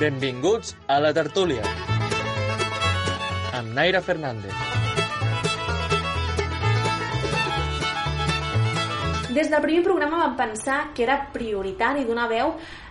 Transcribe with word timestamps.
Benvinguts 0.00 0.70
a 0.88 0.96
la 1.04 1.10
tertúlia 1.12 1.60
amb 3.52 3.74
Naira 3.76 4.00
Fernández. 4.00 4.69
Des 9.30 9.46
del 9.46 9.62
primer 9.62 9.84
programa 9.86 10.18
vam 10.18 10.32
pensar 10.34 10.88
que 10.92 11.04
era 11.04 11.28
prioritari 11.30 12.02
donar 12.04 12.26
veu 12.26 12.48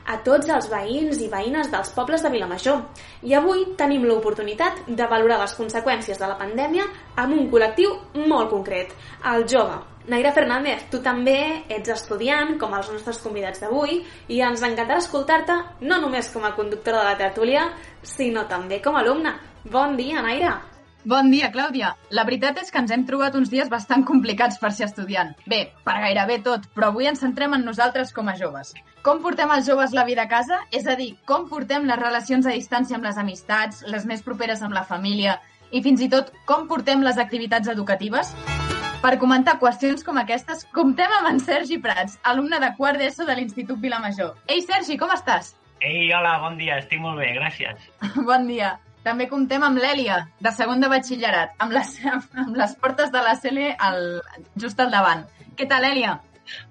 a 0.07 0.15
tots 0.23 0.47
els 0.47 0.69
veïns 0.71 1.19
i 1.19 1.27
veïnes 1.27 1.67
dels 1.67 1.91
pobles 1.91 2.23
de 2.23 2.31
Vilamajor. 2.31 2.79
I 3.27 3.35
avui 3.35 3.65
tenim 3.75 4.05
l'oportunitat 4.07 4.85
de 4.87 5.07
valorar 5.11 5.41
les 5.41 5.57
conseqüències 5.57 6.15
de 6.15 6.31
la 6.31 6.37
pandèmia 6.39 6.87
amb 7.19 7.35
un 7.35 7.51
col·lectiu 7.51 7.91
molt 8.31 8.53
concret, 8.55 8.95
el 9.33 9.43
jove. 9.51 9.75
Naira 10.07 10.31
Fernández, 10.31 10.87
tu 10.89 11.03
també 11.03 11.65
ets 11.67 11.91
estudiant, 11.91 12.55
com 12.57 12.71
els 12.73 12.87
nostres 12.87 13.19
convidats 13.19 13.59
d'avui, 13.59 13.99
i 14.31 14.39
ens 14.39 14.63
encantarà 14.63 15.03
escoltar-te 15.03 15.59
no 15.83 15.99
només 15.99 16.31
com 16.31 16.47
a 16.47 16.55
conductora 16.55 17.03
de 17.03 17.11
la 17.11 17.19
tertúlia, 17.19 17.67
sinó 18.01 18.47
també 18.47 18.79
com 18.79 18.95
a 18.95 19.03
alumna. 19.03 19.35
Bon 19.67 19.99
dia, 19.99 20.23
Naira! 20.23 20.68
Bon 21.05 21.31
dia, 21.31 21.47
Clàudia. 21.51 21.93
La 22.11 22.25
veritat 22.27 22.57
és 22.59 22.71
que 22.71 22.79
ens 22.81 22.91
hem 22.91 23.05
trobat 23.07 23.35
uns 23.39 23.47
dies 23.49 23.69
bastant 23.71 24.03
complicats 24.03 24.57
per 24.59 24.73
ser 24.75 24.89
estudiant. 24.89 25.29
Bé, 25.47 25.61
per 25.85 25.95
gairebé 26.03 26.41
tot, 26.43 26.65
però 26.75 26.89
avui 26.91 27.07
ens 27.07 27.21
centrem 27.23 27.55
en 27.55 27.63
nosaltres 27.63 28.11
com 28.11 28.27
a 28.27 28.35
joves. 28.35 28.73
Com 29.01 29.21
portem 29.23 29.51
els 29.55 29.65
joves 29.69 29.95
la 29.95 30.03
vida 30.03 30.25
a 30.27 30.31
casa? 30.31 30.57
És 30.75 30.89
a 30.91 30.97
dir, 30.99 31.13
com 31.25 31.47
portem 31.47 31.87
les 31.87 31.99
relacions 32.01 32.45
a 32.45 32.55
distància 32.55 32.97
amb 32.97 33.07
les 33.07 33.17
amistats, 33.17 33.85
les 33.87 34.03
més 34.05 34.25
properes 34.25 34.61
amb 34.61 34.75
la 34.75 34.83
família, 34.83 35.37
i 35.71 35.79
fins 35.85 36.03
i 36.03 36.09
tot 36.11 36.33
com 36.49 36.67
portem 36.67 37.05
les 37.05 37.17
activitats 37.17 37.71
educatives? 37.71 38.33
Per 38.99 39.13
comentar 39.23 39.55
qüestions 39.61 40.03
com 40.03 40.19
aquestes, 40.19 40.65
comptem 40.75 41.15
amb 41.21 41.31
en 41.31 41.39
Sergi 41.39 41.79
Prats, 41.79 42.19
alumne 42.27 42.59
de 42.59 42.73
quart 42.75 42.99
d'ESO 42.99 43.23
de 43.23 43.39
l'Institut 43.39 43.79
Vilamajor. 43.79 44.35
Ei, 44.51 44.59
Sergi, 44.67 44.99
com 44.99 45.15
estàs? 45.15 45.53
Ei, 45.79 46.11
hola, 46.11 46.35
bon 46.43 46.59
dia, 46.59 46.81
estic 46.83 46.99
molt 46.99 47.23
bé, 47.23 47.31
gràcies. 47.39 47.87
bon 48.27 48.51
dia. 48.51 48.75
També 49.03 49.29
comptem 49.31 49.63
amb 49.63 49.79
l'Èlia, 49.79 50.21
de 50.43 50.51
segon 50.55 50.81
de 50.83 50.89
batxillerat, 50.91 51.53
amb 51.63 51.75
les, 51.75 51.93
amb 52.43 52.57
les 52.59 52.73
portes 52.81 53.11
de 53.13 53.21
la 53.25 53.35
CL 53.39 53.69
al, 53.77 54.01
just 54.59 54.79
al 54.79 54.91
davant. 54.91 55.23
Què 55.55 55.67
tal, 55.69 55.87
Èlia? 55.87 56.17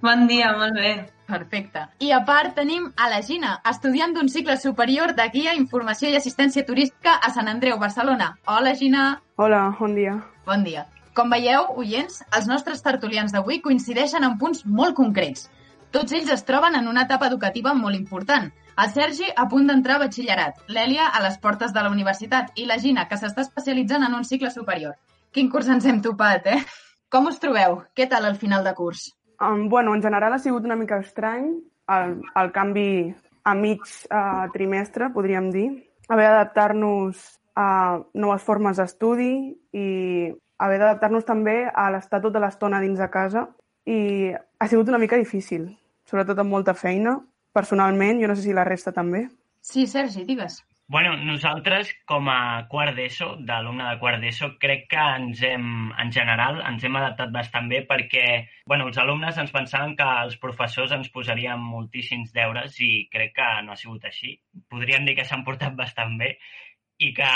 Bon 0.03 0.27
dia, 0.27 0.53
molt 0.59 0.75
bé. 0.75 0.93
Perfecte. 1.29 1.83
I 2.01 2.11
a 2.17 2.23
part 2.25 2.55
tenim 2.57 2.87
a 2.97 3.09
la 3.13 3.19
Gina, 3.23 3.59
estudiant 3.69 4.15
d'un 4.17 4.31
cicle 4.33 4.57
superior 4.57 5.13
de 5.17 5.27
guia, 5.35 5.53
informació 5.59 6.09
i 6.09 6.17
assistència 6.17 6.65
turística 6.65 7.19
a 7.21 7.29
Sant 7.35 7.51
Andreu, 7.53 7.77
Barcelona. 7.79 8.31
Hola, 8.49 8.73
Gina. 8.75 9.11
Hola, 9.37 9.67
bon 9.79 9.95
dia. 9.99 10.17
Bon 10.49 10.65
dia. 10.65 10.87
Com 11.19 11.29
veieu, 11.35 11.67
oients, 11.83 12.23
els 12.37 12.49
nostres 12.49 12.81
tertulians 12.83 13.35
d'avui 13.35 13.61
coincideixen 13.61 14.25
en 14.25 14.39
punts 14.41 14.65
molt 14.65 14.97
concrets. 14.97 15.51
Tots 15.93 16.17
ells 16.17 16.33
es 16.33 16.45
troben 16.49 16.77
en 16.79 16.89
una 16.89 17.05
etapa 17.09 17.29
educativa 17.29 17.75
molt 17.77 17.97
important. 17.99 18.49
El 18.79 18.91
Sergi 18.95 19.27
a 19.35 19.49
punt 19.51 19.65
d'entrar 19.67 19.97
a 19.99 20.01
batxillerat, 20.05 20.61
l'Èlia 20.71 21.09
a 21.11 21.19
les 21.25 21.35
portes 21.43 21.73
de 21.75 21.83
la 21.83 21.91
universitat 21.91 22.53
i 22.63 22.67
la 22.69 22.77
Gina, 22.79 23.09
que 23.11 23.17
s'està 23.19 23.43
especialitzant 23.43 24.05
en 24.07 24.13
un 24.15 24.27
cicle 24.29 24.53
superior. 24.55 24.93
Quin 25.35 25.49
curs 25.51 25.67
ens 25.75 25.87
hem 25.91 25.97
topat, 26.05 26.45
eh? 26.47 26.61
Com 27.11 27.27
us 27.27 27.41
trobeu? 27.43 27.81
Què 27.99 28.07
tal 28.07 28.29
al 28.29 28.37
final 28.39 28.63
de 28.63 28.73
curs? 28.79 29.09
Um, 29.43 29.65
bueno, 29.73 29.97
en 29.97 30.03
general 30.05 30.37
ha 30.37 30.39
sigut 30.39 30.69
una 30.69 30.77
mica 30.79 31.01
estrany 31.03 31.49
el, 31.91 32.15
el 32.39 32.53
canvi 32.55 32.93
a 33.43 33.55
mig 33.59 33.83
uh, 33.83 34.47
trimestre, 34.55 35.09
podríem 35.11 35.49
dir. 35.51 35.67
Haver 36.07 36.29
d'adaptar-nos 36.29 37.25
a 37.59 37.69
noves 38.15 38.45
formes 38.47 38.79
d'estudi 38.79 39.33
i 39.75 39.89
haver 40.63 40.79
d'adaptar-nos 40.79 41.27
també 41.27 41.65
a 41.67 41.89
l'estar 41.91 42.23
tota 42.23 42.45
l'estona 42.45 42.79
dins 42.85 43.03
de 43.03 43.11
casa 43.11 43.49
i 43.91 44.31
ha 44.31 44.71
sigut 44.71 44.95
una 44.95 45.03
mica 45.03 45.19
difícil, 45.19 45.67
sobretot 46.07 46.45
amb 46.45 46.55
molta 46.55 46.77
feina. 46.79 47.17
Personalment, 47.57 48.21
jo 48.23 48.29
no 48.31 48.37
sé 48.37 48.45
si 48.47 48.57
la 48.57 48.67
resta 48.69 48.93
també. 48.93 49.27
Sí, 49.61 49.87
Sergi, 49.87 50.25
digues. 50.25 50.63
Bueno, 50.91 51.19
nosaltres, 51.21 51.91
com 52.09 52.31
a 52.33 52.65
quart 52.71 52.95
d'ESO, 52.97 53.27
d'alumne 53.45 53.85
de 53.91 53.99
quart 54.01 54.23
d'ESO, 54.23 54.55
crec 54.63 54.87
que 54.89 55.03
ens 55.19 55.43
hem, 55.45 55.67
en 56.01 56.13
general, 56.17 56.63
ens 56.65 56.87
hem 56.89 56.95
adaptat 56.97 57.35
bastant 57.35 57.67
bé 57.69 57.83
perquè, 57.91 58.23
bueno, 58.65 58.87
els 58.89 58.97
alumnes 59.03 59.37
ens 59.43 59.53
pensaven 59.53 59.93
que 59.99 60.07
els 60.23 60.39
professors 60.41 60.95
ens 60.97 61.11
posarien 61.13 61.61
moltíssims 61.61 62.33
deures 62.33 62.79
i 62.81 62.89
crec 63.13 63.35
que 63.37 63.49
no 63.67 63.75
ha 63.75 63.77
sigut 63.77 64.07
així. 64.09 64.33
Podríem 64.73 65.05
dir 65.05 65.19
que 65.19 65.27
s'han 65.29 65.45
portat 65.45 65.77
bastant 65.77 66.17
bé 66.23 66.31
i 67.05 67.13
que, 67.19 67.33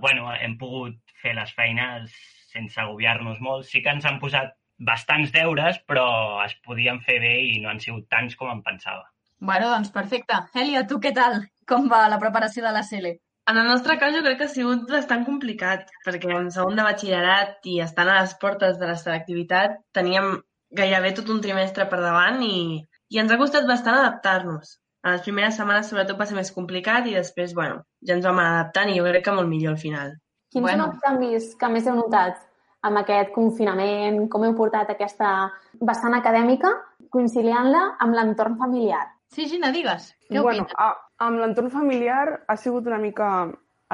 bueno, 0.00 0.32
hem 0.32 0.56
pogut 0.56 0.96
fer 1.20 1.34
les 1.36 1.52
feines 1.58 2.16
sense 2.54 2.80
agobiar-nos 2.80 3.44
molt. 3.44 3.68
Sí 3.68 3.84
que 3.84 3.92
ens 3.92 4.08
han 4.08 4.16
posat 4.24 4.56
bastants 4.88 5.36
deures, 5.36 5.82
però 5.84 6.06
es 6.46 6.56
podien 6.64 7.04
fer 7.04 7.20
bé 7.20 7.36
i 7.50 7.60
no 7.60 7.68
han 7.74 7.84
sigut 7.84 8.08
tants 8.08 8.40
com 8.40 8.48
em 8.54 8.64
pensava. 8.64 9.04
Bueno, 9.40 9.68
doncs 9.70 9.92
perfecte. 9.92 10.40
Èlia, 10.54 10.86
tu 10.88 10.98
què 11.02 11.12
tal? 11.14 11.42
Com 11.68 11.88
va 11.92 12.06
la 12.08 12.20
preparació 12.22 12.64
de 12.64 12.72
la 12.72 12.82
CL? 12.86 13.16
En 13.50 13.58
el 13.60 13.68
nostre 13.68 13.94
cas 13.98 14.14
jo 14.14 14.24
crec 14.24 14.40
que 14.40 14.46
ha 14.48 14.52
sigut 14.52 14.88
bastant 14.90 15.22
complicat, 15.26 15.86
perquè 16.06 16.32
en 16.34 16.48
segon 16.50 16.78
de 16.78 16.86
batxillerat 16.86 17.68
i 17.70 17.78
estant 17.84 18.10
a 18.10 18.16
les 18.22 18.34
portes 18.42 18.80
de 18.80 18.88
la 18.88 18.96
selectivitat 18.98 19.76
teníem 19.94 20.40
gairebé 20.80 21.12
tot 21.14 21.30
un 21.30 21.38
trimestre 21.44 21.86
per 21.90 22.00
davant 22.02 22.42
i, 22.42 22.82
i 23.12 23.20
ens 23.22 23.30
ha 23.30 23.38
costat 23.38 23.68
bastant 23.68 24.00
adaptar-nos. 24.00 24.76
A 25.06 25.14
les 25.14 25.22
primeres 25.22 25.54
setmanes 25.54 25.86
sobretot 25.92 26.18
va 26.18 26.26
ser 26.26 26.34
més 26.34 26.50
complicat 26.50 27.06
i 27.06 27.14
després, 27.14 27.54
bueno, 27.54 27.84
ja 28.02 28.16
ens 28.16 28.26
vam 28.26 28.42
adaptant 28.42 28.90
i 28.90 28.98
jo 28.98 29.06
crec 29.06 29.28
que 29.28 29.34
molt 29.36 29.50
millor 29.52 29.76
al 29.76 29.82
final. 29.82 30.16
Quins 30.50 30.66
bueno. 30.66 30.88
són 30.88 30.96
els 30.96 31.04
canvis 31.04 31.50
que 31.60 31.70
més 31.70 31.86
heu 31.86 31.94
notat 31.94 32.40
amb 32.86 32.98
aquest 33.02 33.30
confinament? 33.34 34.24
Com 34.32 34.42
heu 34.46 34.56
portat 34.58 34.90
aquesta 34.90 35.52
vessant 35.78 36.18
acadèmica 36.18 36.74
conciliant-la 37.14 37.92
amb 38.02 38.18
l'entorn 38.18 38.58
familiar? 38.58 39.04
Sí, 39.32 39.48
Gina, 39.50 39.72
digues. 39.72 40.12
Què 40.28 40.40
bueno, 40.40 40.64
opines? 40.64 40.76
a, 40.78 40.94
amb 41.26 41.42
l'entorn 41.42 41.72
familiar 41.72 42.44
ha 42.46 42.56
sigut 42.56 42.86
una 42.86 43.00
mica 43.02 43.28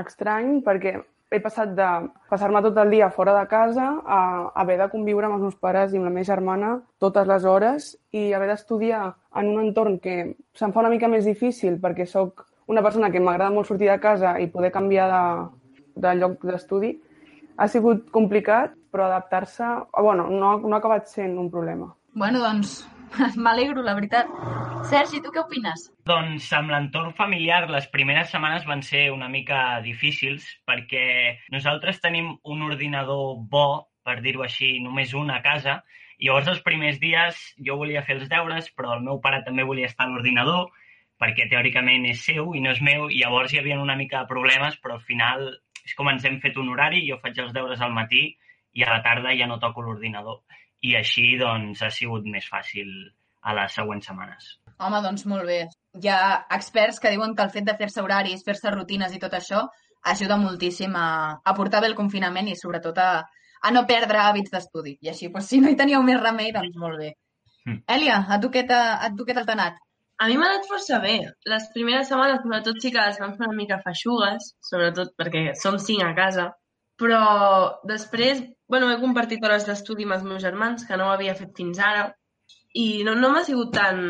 estrany 0.01 0.61
perquè 0.67 0.99
he 1.33 1.41
passat 1.41 1.73
de 1.77 1.89
passar-me 2.29 2.61
tot 2.65 2.77
el 2.83 2.93
dia 2.93 3.09
fora 3.11 3.33
de 3.39 3.47
casa 3.49 3.89
a 4.05 4.21
haver 4.61 4.77
de 4.81 4.89
conviure 4.93 5.27
amb 5.27 5.39
els 5.39 5.47
meus 5.47 5.57
pares 5.57 5.93
i 5.93 6.01
amb 6.01 6.09
la 6.11 6.13
meva 6.13 6.29
germana 6.29 6.73
totes 7.01 7.29
les 7.29 7.47
hores 7.49 7.89
i 8.13 8.33
haver 8.37 8.51
d'estudiar 8.51 9.07
en 9.41 9.49
un 9.55 9.63
entorn 9.65 9.99
que 9.99 10.17
se'm 10.53 10.75
fa 10.77 10.85
una 10.85 10.93
mica 10.93 11.09
més 11.09 11.25
difícil 11.25 11.81
perquè 11.81 12.07
sóc 12.07 12.45
una 12.67 12.83
persona 12.83 13.11
que 13.11 13.21
m'agrada 13.21 13.53
molt 13.55 13.69
sortir 13.69 13.89
de 13.91 13.99
casa 14.01 14.37
i 14.41 14.51
poder 14.53 14.73
canviar 14.73 15.09
de, 15.13 15.25
de 16.05 16.15
lloc 16.21 16.45
d'estudi. 16.47 16.95
Ha 17.57 17.69
sigut 17.69 18.09
complicat, 18.15 18.77
però 18.93 19.09
adaptar-se... 19.09 19.69
Bueno, 19.99 20.29
no, 20.31 20.57
no 20.61 20.75
ha 20.75 20.81
acabat 20.81 21.09
sent 21.11 21.37
un 21.39 21.51
problema. 21.53 21.91
Bueno, 22.15 22.41
doncs, 22.41 22.83
m'alegro, 23.45 23.83
la 23.83 23.95
veritat. 23.95 24.29
Sergi, 24.91 25.21
tu 25.23 25.31
què 25.33 25.43
opines? 25.43 25.87
Doncs 26.09 26.49
amb 26.57 26.73
l'entorn 26.73 27.13
familiar 27.19 27.65
les 27.71 27.87
primeres 27.93 28.31
setmanes 28.33 28.67
van 28.69 28.83
ser 28.83 29.05
una 29.15 29.29
mica 29.31 29.81
difícils 29.85 30.47
perquè 30.69 31.05
nosaltres 31.55 32.01
tenim 32.03 32.33
un 32.43 32.63
ordinador 32.67 33.37
bo, 33.53 33.67
per 34.03 34.19
dir-ho 34.25 34.43
així, 34.43 34.75
només 34.83 35.15
un 35.15 35.31
a 35.31 35.41
casa, 35.45 35.81
i 36.19 36.29
llavors 36.29 36.51
els 36.53 36.63
primers 36.67 36.99
dies 37.03 37.39
jo 37.67 37.77
volia 37.79 38.03
fer 38.07 38.19
els 38.19 38.31
deures, 38.31 38.71
però 38.77 38.97
el 38.97 39.05
meu 39.07 39.21
pare 39.23 39.43
també 39.47 39.67
volia 39.67 39.91
estar 39.91 40.09
a 40.09 40.13
l'ordinador, 40.13 40.71
perquè 41.23 41.49
teòricament 41.51 42.09
és 42.11 42.25
seu 42.27 42.55
i 42.59 42.63
no 42.63 42.73
és 42.75 42.83
meu, 42.83 43.09
i 43.11 43.23
llavors 43.23 43.53
hi 43.55 43.61
havia 43.61 43.79
una 43.81 43.97
mica 43.99 44.23
de 44.23 44.31
problemes, 44.31 44.79
però 44.83 44.99
al 44.99 45.07
final 45.07 45.49
és 45.87 45.95
com 45.99 46.11
ens 46.11 46.25
hem 46.27 46.41
fet 46.43 46.59
un 46.59 46.71
horari, 46.73 47.05
jo 47.09 47.19
faig 47.23 47.39
els 47.43 47.55
deures 47.55 47.81
al 47.83 47.95
matí 47.95 48.25
i 48.75 48.83
a 48.83 48.91
la 48.91 49.03
tarda 49.05 49.35
ja 49.39 49.47
no 49.51 49.61
toco 49.63 49.83
l'ordinador. 49.85 50.43
I 50.83 50.97
així, 50.99 51.37
doncs, 51.39 51.83
ha 51.83 51.91
sigut 51.95 52.27
més 52.27 52.47
fàcil 52.51 52.89
a 53.43 53.55
les 53.59 53.75
següents 53.79 54.07
setmanes. 54.09 54.49
Home, 54.83 55.03
doncs 55.05 55.25
molt 55.31 55.47
bé. 55.47 55.61
Hi 56.01 56.11
ha 56.11 56.19
experts 56.57 56.99
que 57.03 57.13
diuen 57.15 57.37
que 57.39 57.45
el 57.47 57.53
fet 57.55 57.69
de 57.69 57.77
fer-se 57.79 58.03
horaris, 58.03 58.43
fer-se 58.47 58.73
rutines 58.75 59.15
i 59.15 59.21
tot 59.23 59.35
això 59.39 59.63
ajuda 60.13 60.39
moltíssim 60.41 60.95
a, 60.99 61.07
a 61.45 61.55
portar 61.55 61.83
bé 61.83 61.91
el 61.91 61.99
confinament 61.99 62.51
i 62.51 62.57
sobretot 62.59 62.99
a, 62.99 63.11
a 63.63 63.71
no 63.75 63.85
perdre 63.87 64.23
hàbits 64.23 64.55
d'estudi. 64.55 64.97
I 65.03 65.13
així, 65.13 65.31
doncs, 65.31 65.51
si 65.53 65.61
no 65.63 65.71
hi 65.71 65.79
teníeu 65.79 66.03
més 66.07 66.21
remei, 66.23 66.51
doncs 66.55 66.79
molt 66.83 66.99
bé. 67.03 67.13
Mm. 67.69 67.83
Èlia, 67.97 68.19
a 68.27 68.41
tu 68.43 68.51
què 68.51 68.67
tal 68.67 69.47
t'ha 69.47 69.55
anat? 69.55 69.79
A 70.23 70.29
mi 70.31 70.39
m'ha 70.39 70.49
anat 70.51 70.67
força 70.71 70.99
bé. 71.03 71.15
Les 71.51 71.69
primeres 71.75 72.11
setmanes, 72.11 72.43
sobretot, 72.43 72.83
sí 72.83 72.91
que 72.95 73.07
les 73.07 73.23
vam 73.23 73.37
fer 73.39 73.47
una 73.49 73.59
mica 73.59 73.79
feixugues, 73.87 74.53
sobretot 74.67 75.15
perquè 75.19 75.49
som 75.59 75.79
cinc 75.83 76.05
a 76.07 76.13
casa 76.19 76.51
Però 77.01 77.21
després, 77.89 78.43
bueno, 78.69 78.91
he 78.91 79.01
compartit 79.01 79.45
hores 79.45 79.67
d'estudi 79.67 80.07
amb 80.07 80.19
els 80.19 80.27
meus 80.27 80.43
germans, 80.43 80.87
que 80.89 80.97
no 80.97 81.09
ho 81.09 81.15
havia 81.15 81.37
fet 81.39 81.55
fins 81.57 81.81
ara, 81.83 82.11
i 82.79 83.03
no, 83.07 83.15
no 83.19 83.33
m'ha 83.33 83.45
sigut 83.45 83.73
tan, 83.75 84.03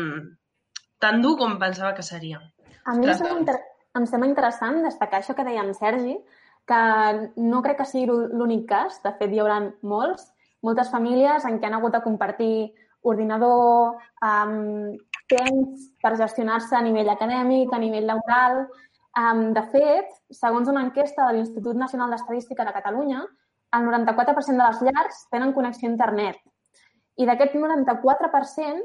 tan 0.99 1.21
dur 1.23 1.37
com 1.39 1.59
pensava 1.59 1.93
que 1.95 2.05
seria. 2.05 2.41
A 2.85 2.95
mi 2.95 3.05
em 3.05 3.11
Ostres, 3.11 3.21
sembla, 3.21 3.33
doncs. 3.33 3.45
inter 3.47 3.59
em 3.99 4.05
sembla 4.09 4.29
interessant 4.29 4.79
destacar 4.83 5.19
això 5.21 5.35
que 5.37 5.45
deia 5.45 5.63
en 5.63 5.73
Sergi, 5.77 6.15
que 6.67 6.79
no 7.43 7.61
crec 7.61 7.81
que 7.81 7.89
sigui 7.89 8.07
l'únic 8.09 8.65
cas, 8.69 9.01
de 9.03 9.11
fet 9.19 9.33
hi 9.33 9.41
haurà 9.43 9.59
molts, 9.85 10.29
moltes 10.63 10.89
famílies 10.93 11.45
en 11.45 11.59
què 11.59 11.67
han 11.67 11.77
hagut 11.77 11.93
de 11.93 12.01
compartir 12.05 12.53
ordinador, 13.03 13.99
um, 14.23 14.95
temps 15.27 15.89
per 16.01 16.15
gestionar-se 16.19 16.75
a 16.77 16.81
nivell 16.85 17.11
acadèmic, 17.11 17.73
a 17.73 17.81
nivell 17.81 18.07
laboral. 18.07 18.63
Um, 19.13 19.51
de 19.53 19.61
fet, 19.69 20.09
segons 20.33 20.69
una 20.71 20.81
enquesta 20.87 21.27
de 21.27 21.37
l'Institut 21.37 21.77
Nacional 21.77 22.13
d'Estadística 22.13 22.65
de 22.65 22.73
Catalunya, 22.73 23.21
el 23.77 23.85
94% 23.85 24.57
de 24.57 24.65
les 24.65 24.81
llars 24.87 25.21
tenen 25.29 25.53
connexió 25.53 25.87
a 25.87 25.91
internet. 25.91 26.39
I 27.21 27.27
d'aquest 27.29 27.53
94%, 27.53 28.81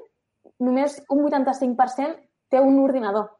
només 0.64 0.98
un 1.08 1.24
85% 1.24 2.18
té 2.52 2.60
un 2.60 2.78
ordinador. 2.82 3.30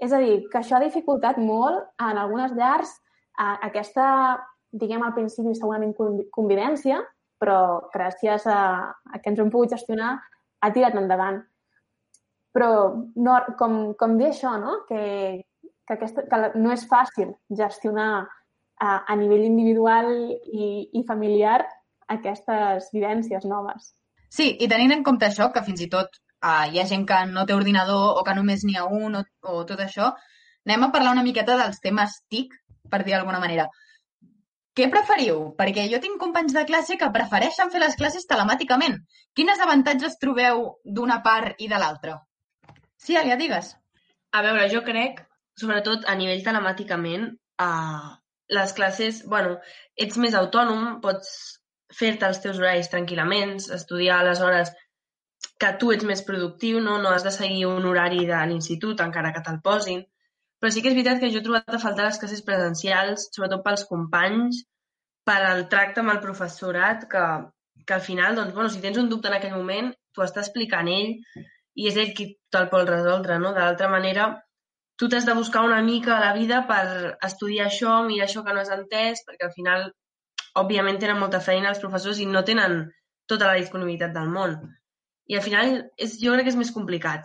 És 0.00 0.14
a 0.14 0.20
dir, 0.22 0.46
que 0.50 0.60
això 0.60 0.78
ha 0.78 0.84
dificultat 0.84 1.38
molt 1.38 1.90
en 1.98 2.18
algunes 2.18 2.54
llars 2.54 2.94
a 3.38 3.56
aquesta, 3.66 4.06
diguem 4.70 5.02
al 5.02 5.14
principi, 5.18 5.54
segurament 5.58 5.94
convi- 5.98 6.28
convivència, 6.34 7.02
però 7.40 7.88
gràcies 7.92 8.46
a, 8.46 8.60
a 8.90 9.18
que 9.18 9.32
ens 9.32 9.40
ho 9.40 9.44
hem 9.46 9.52
pogut 9.52 9.74
gestionar 9.74 10.14
ha 10.60 10.72
tirat 10.72 10.94
endavant. 10.94 11.42
Però 12.54 12.70
no, 13.16 13.36
com, 13.58 13.80
com 13.98 14.18
dir 14.18 14.30
això, 14.30 14.56
no? 14.60 14.82
que, 14.88 15.44
que, 15.90 15.98
aquesta, 15.98 16.22
que 16.30 16.60
no 16.62 16.70
és 16.70 16.86
fàcil 16.86 17.34
gestionar 17.58 18.10
a, 18.22 18.90
a 19.02 19.16
nivell 19.18 19.42
individual 19.48 20.10
i, 20.14 20.68
i 20.94 21.04
familiar 21.08 21.64
aquestes 22.14 22.90
vivències 22.94 23.46
noves. 23.50 23.92
Sí, 24.30 24.52
i 24.62 24.68
tenint 24.70 24.94
en 24.94 25.04
compte 25.06 25.26
això, 25.26 25.50
que 25.50 25.64
fins 25.66 25.82
i 25.82 25.90
tot 25.90 26.14
uh, 26.14 26.66
hi 26.70 26.78
ha 26.78 26.86
gent 26.86 27.06
que 27.06 27.18
no 27.32 27.44
té 27.46 27.56
ordinador 27.56 28.20
o 28.20 28.24
que 28.26 28.34
només 28.38 28.62
n'hi 28.66 28.78
ha 28.78 28.86
un 28.86 29.18
o, 29.18 29.24
o 29.42 29.62
tot 29.66 29.82
això, 29.82 30.12
anem 30.68 30.86
a 30.86 30.90
parlar 30.94 31.14
una 31.16 31.26
miqueta 31.26 31.58
dels 31.58 31.82
temes 31.82 32.20
TIC, 32.30 32.54
per 32.90 33.02
dir 33.02 33.16
d'alguna 33.16 33.42
manera. 33.42 33.66
Què 34.78 34.86
preferiu? 34.90 35.40
Perquè 35.58 35.88
jo 35.90 35.98
tinc 36.02 36.20
companys 36.22 36.54
de 36.54 36.62
classe 36.68 36.96
que 36.98 37.10
prefereixen 37.14 37.72
fer 37.74 37.82
les 37.82 37.96
classes 37.98 38.26
telemàticament. 38.30 39.00
Quines 39.34 39.62
avantatges 39.66 40.16
trobeu 40.22 40.62
d'una 40.84 41.18
part 41.26 41.58
i 41.58 41.66
de 41.70 41.80
l'altra? 41.82 42.20
Sí, 43.00 43.16
Alia, 43.18 43.36
digues. 43.40 43.74
A 44.30 44.44
veure, 44.46 44.68
jo 44.70 44.84
crec, 44.86 45.24
sobretot 45.60 46.06
a 46.08 46.16
nivell 46.18 46.42
telemàticament, 46.46 47.30
uh, 47.62 48.10
les 48.50 48.74
classes, 48.76 49.22
bueno, 49.30 49.58
ets 50.04 50.18
més 50.18 50.36
autònom, 50.38 51.00
pots 51.04 51.32
fer-te 51.94 52.26
els 52.26 52.40
teus 52.42 52.58
horaris 52.58 52.90
tranquil·lament, 52.90 53.58
estudiar 53.76 54.20
a 54.20 54.28
les 54.30 54.40
hores 54.46 54.72
que 55.60 55.70
tu 55.80 55.90
ets 55.94 56.06
més 56.08 56.22
productiu, 56.26 56.80
no, 56.84 56.96
no 57.02 57.12
has 57.14 57.26
de 57.26 57.32
seguir 57.34 57.66
un 57.68 57.86
horari 57.88 58.24
de 58.28 58.40
l'institut 58.48 59.00
encara 59.04 59.32
que 59.34 59.42
te'l 59.46 59.60
posin. 59.64 60.02
Però 60.60 60.72
sí 60.72 60.82
que 60.82 60.90
és 60.90 60.96
veritat 60.96 61.20
que 61.20 61.30
jo 61.32 61.40
he 61.40 61.44
trobat 61.44 61.76
a 61.76 61.80
faltar 61.82 62.06
les 62.06 62.18
classes 62.20 62.42
presencials, 62.44 63.28
sobretot 63.36 63.64
pels 63.64 63.86
companys, 63.88 64.64
per 65.24 65.38
al 65.46 65.66
tracte 65.72 66.02
amb 66.02 66.12
el 66.14 66.20
professorat, 66.24 67.06
que, 67.12 67.24
que 67.86 67.96
al 67.96 68.04
final, 68.04 68.36
doncs, 68.36 68.52
bueno, 68.56 68.72
si 68.72 68.82
tens 68.84 69.00
un 69.00 69.08
dubte 69.12 69.30
en 69.30 69.38
aquell 69.38 69.56
moment, 69.56 69.92
t'ho 70.14 70.26
està 70.26 70.44
explicant 70.44 70.88
ell 70.90 71.14
i 71.80 71.88
és 71.88 71.96
ell 71.96 72.12
qui 72.16 72.32
te'l 72.52 72.68
pot 72.72 72.88
resoldre, 72.88 73.38
no? 73.40 73.54
De 73.56 73.62
l'altra 73.62 73.88
manera, 73.92 74.30
tu 75.00 75.08
t'has 75.08 75.24
de 75.24 75.32
buscar 75.32 75.62
una 75.64 75.80
mica 75.80 76.18
a 76.18 76.20
la 76.20 76.32
vida 76.36 76.66
per 76.68 77.16
estudiar 77.24 77.70
això, 77.70 78.02
mirar 78.04 78.26
això 78.26 78.42
que 78.44 78.52
no 78.52 78.60
has 78.60 78.72
entès, 78.74 79.22
perquè 79.24 79.46
al 79.46 79.54
final, 79.54 79.86
òbviament, 80.60 80.98
tenen 81.00 81.16
molta 81.22 81.40
feina 81.40 81.70
els 81.70 81.80
professors 81.80 82.20
i 82.20 82.26
no 82.28 82.42
tenen 82.44 82.82
tota 83.32 83.48
la 83.48 83.56
disponibilitat 83.56 84.12
del 84.12 84.28
món. 84.28 84.58
I 85.32 85.38
al 85.38 85.46
final, 85.46 85.72
és, 85.96 86.18
jo 86.20 86.34
crec 86.34 86.44
que 86.44 86.52
és 86.52 86.60
més 86.60 86.74
complicat. 86.76 87.24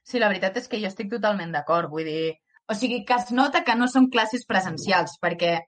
Sí, 0.00 0.16
la 0.22 0.32
veritat 0.32 0.56
és 0.62 0.70
que 0.70 0.80
jo 0.80 0.88
estic 0.88 1.12
totalment 1.12 1.52
d'acord. 1.52 1.92
Vull 1.92 2.08
dir, 2.08 2.32
o 2.72 2.78
sigui, 2.80 3.02
que 3.04 3.20
es 3.20 3.36
nota 3.36 3.64
que 3.68 3.76
no 3.76 3.90
són 3.92 4.08
classes 4.14 4.48
presencials, 4.48 5.18
perquè 5.20 5.58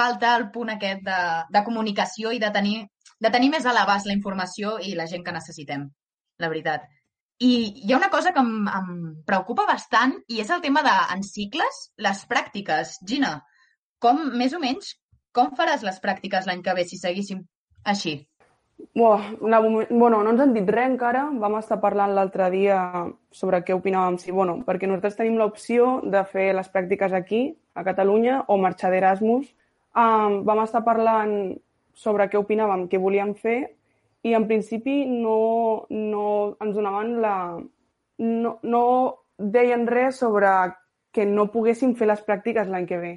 falta 0.00 0.32
el 0.40 0.48
punt 0.54 0.72
aquest 0.72 1.04
de, 1.04 1.20
de 1.52 1.64
comunicació 1.68 2.32
i 2.32 2.40
de 2.40 2.54
tenir, 2.56 2.76
de 3.20 3.36
tenir 3.36 3.52
més 3.52 3.68
a 3.68 3.76
l'abast 3.76 4.08
la 4.08 4.16
informació 4.16 4.78
i 4.80 4.96
la 4.96 5.08
gent 5.12 5.28
que 5.28 5.36
necessitem, 5.36 5.90
la 6.40 6.52
veritat. 6.52 6.88
I 7.38 7.50
hi 7.84 7.92
ha 7.92 7.98
una 7.98 8.08
cosa 8.08 8.32
que 8.32 8.40
em, 8.40 8.68
em 8.68 8.92
preocupa 9.28 9.66
bastant 9.68 10.14
i 10.32 10.40
és 10.40 10.52
el 10.54 10.62
tema 10.64 10.82
de, 10.86 10.94
en 11.14 11.24
cicles, 11.26 11.82
les 12.00 12.22
pràctiques. 12.30 12.96
Gina, 13.08 13.34
com, 14.00 14.22
més 14.40 14.56
o 14.56 14.60
menys, 14.62 14.94
com 15.36 15.52
faràs 15.58 15.84
les 15.84 16.00
pràctiques 16.00 16.48
l'any 16.48 16.62
que 16.64 16.74
ve 16.78 16.86
si 16.88 16.96
seguíssim 17.00 17.44
així? 17.84 18.16
Buah, 18.96 19.30
una, 19.40 19.60
bueno, 19.60 20.22
no 20.22 20.32
ens 20.32 20.40
han 20.40 20.52
dit 20.56 20.68
res 20.72 20.88
encara. 20.88 21.26
Vam 21.42 21.58
estar 21.60 21.78
parlant 21.80 22.12
l'altre 22.16 22.48
dia 22.52 22.78
sobre 23.32 23.60
què 23.64 23.76
opinàvem. 23.76 24.16
Sí, 24.20 24.32
bueno, 24.32 24.58
perquè 24.64 24.88
nosaltres 24.88 25.16
tenim 25.20 25.38
l'opció 25.40 26.00
de 26.04 26.24
fer 26.28 26.50
les 26.56 26.68
pràctiques 26.72 27.12
aquí, 27.16 27.42
a 27.76 27.84
Catalunya, 27.84 28.42
o 28.48 28.58
marxar 28.60 28.92
d'Erasmus. 28.92 29.48
Um, 29.96 30.42
vam 30.48 30.60
estar 30.64 30.84
parlant 30.84 31.56
sobre 31.96 32.28
què 32.28 32.40
opinàvem, 32.40 32.84
què 32.92 33.00
volíem 33.00 33.32
fer, 33.40 33.58
i 34.26 34.34
en 34.34 34.46
principi 34.48 35.04
no, 35.06 35.86
no 35.90 36.26
ens 36.60 36.74
donaven 36.74 37.16
la... 37.22 37.36
No, 38.18 38.58
no 38.62 38.82
deien 39.36 39.84
res 39.86 40.18
sobre 40.22 40.50
que 41.12 41.26
no 41.28 41.50
poguéssim 41.52 41.92
fer 41.98 42.08
les 42.10 42.22
pràctiques 42.24 42.70
l'any 42.72 42.88
que 42.88 42.98
ve. 43.00 43.12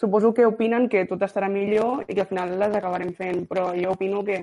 Suposo 0.00 0.32
que 0.34 0.46
opinen 0.48 0.88
que 0.88 1.04
tot 1.08 1.22
estarà 1.26 1.50
millor 1.52 2.06
i 2.08 2.16
que 2.16 2.24
al 2.24 2.30
final 2.30 2.56
les 2.58 2.74
acabarem 2.76 3.12
fent, 3.16 3.44
però 3.50 3.68
jo 3.76 3.92
opino 3.92 4.24
que 4.24 4.40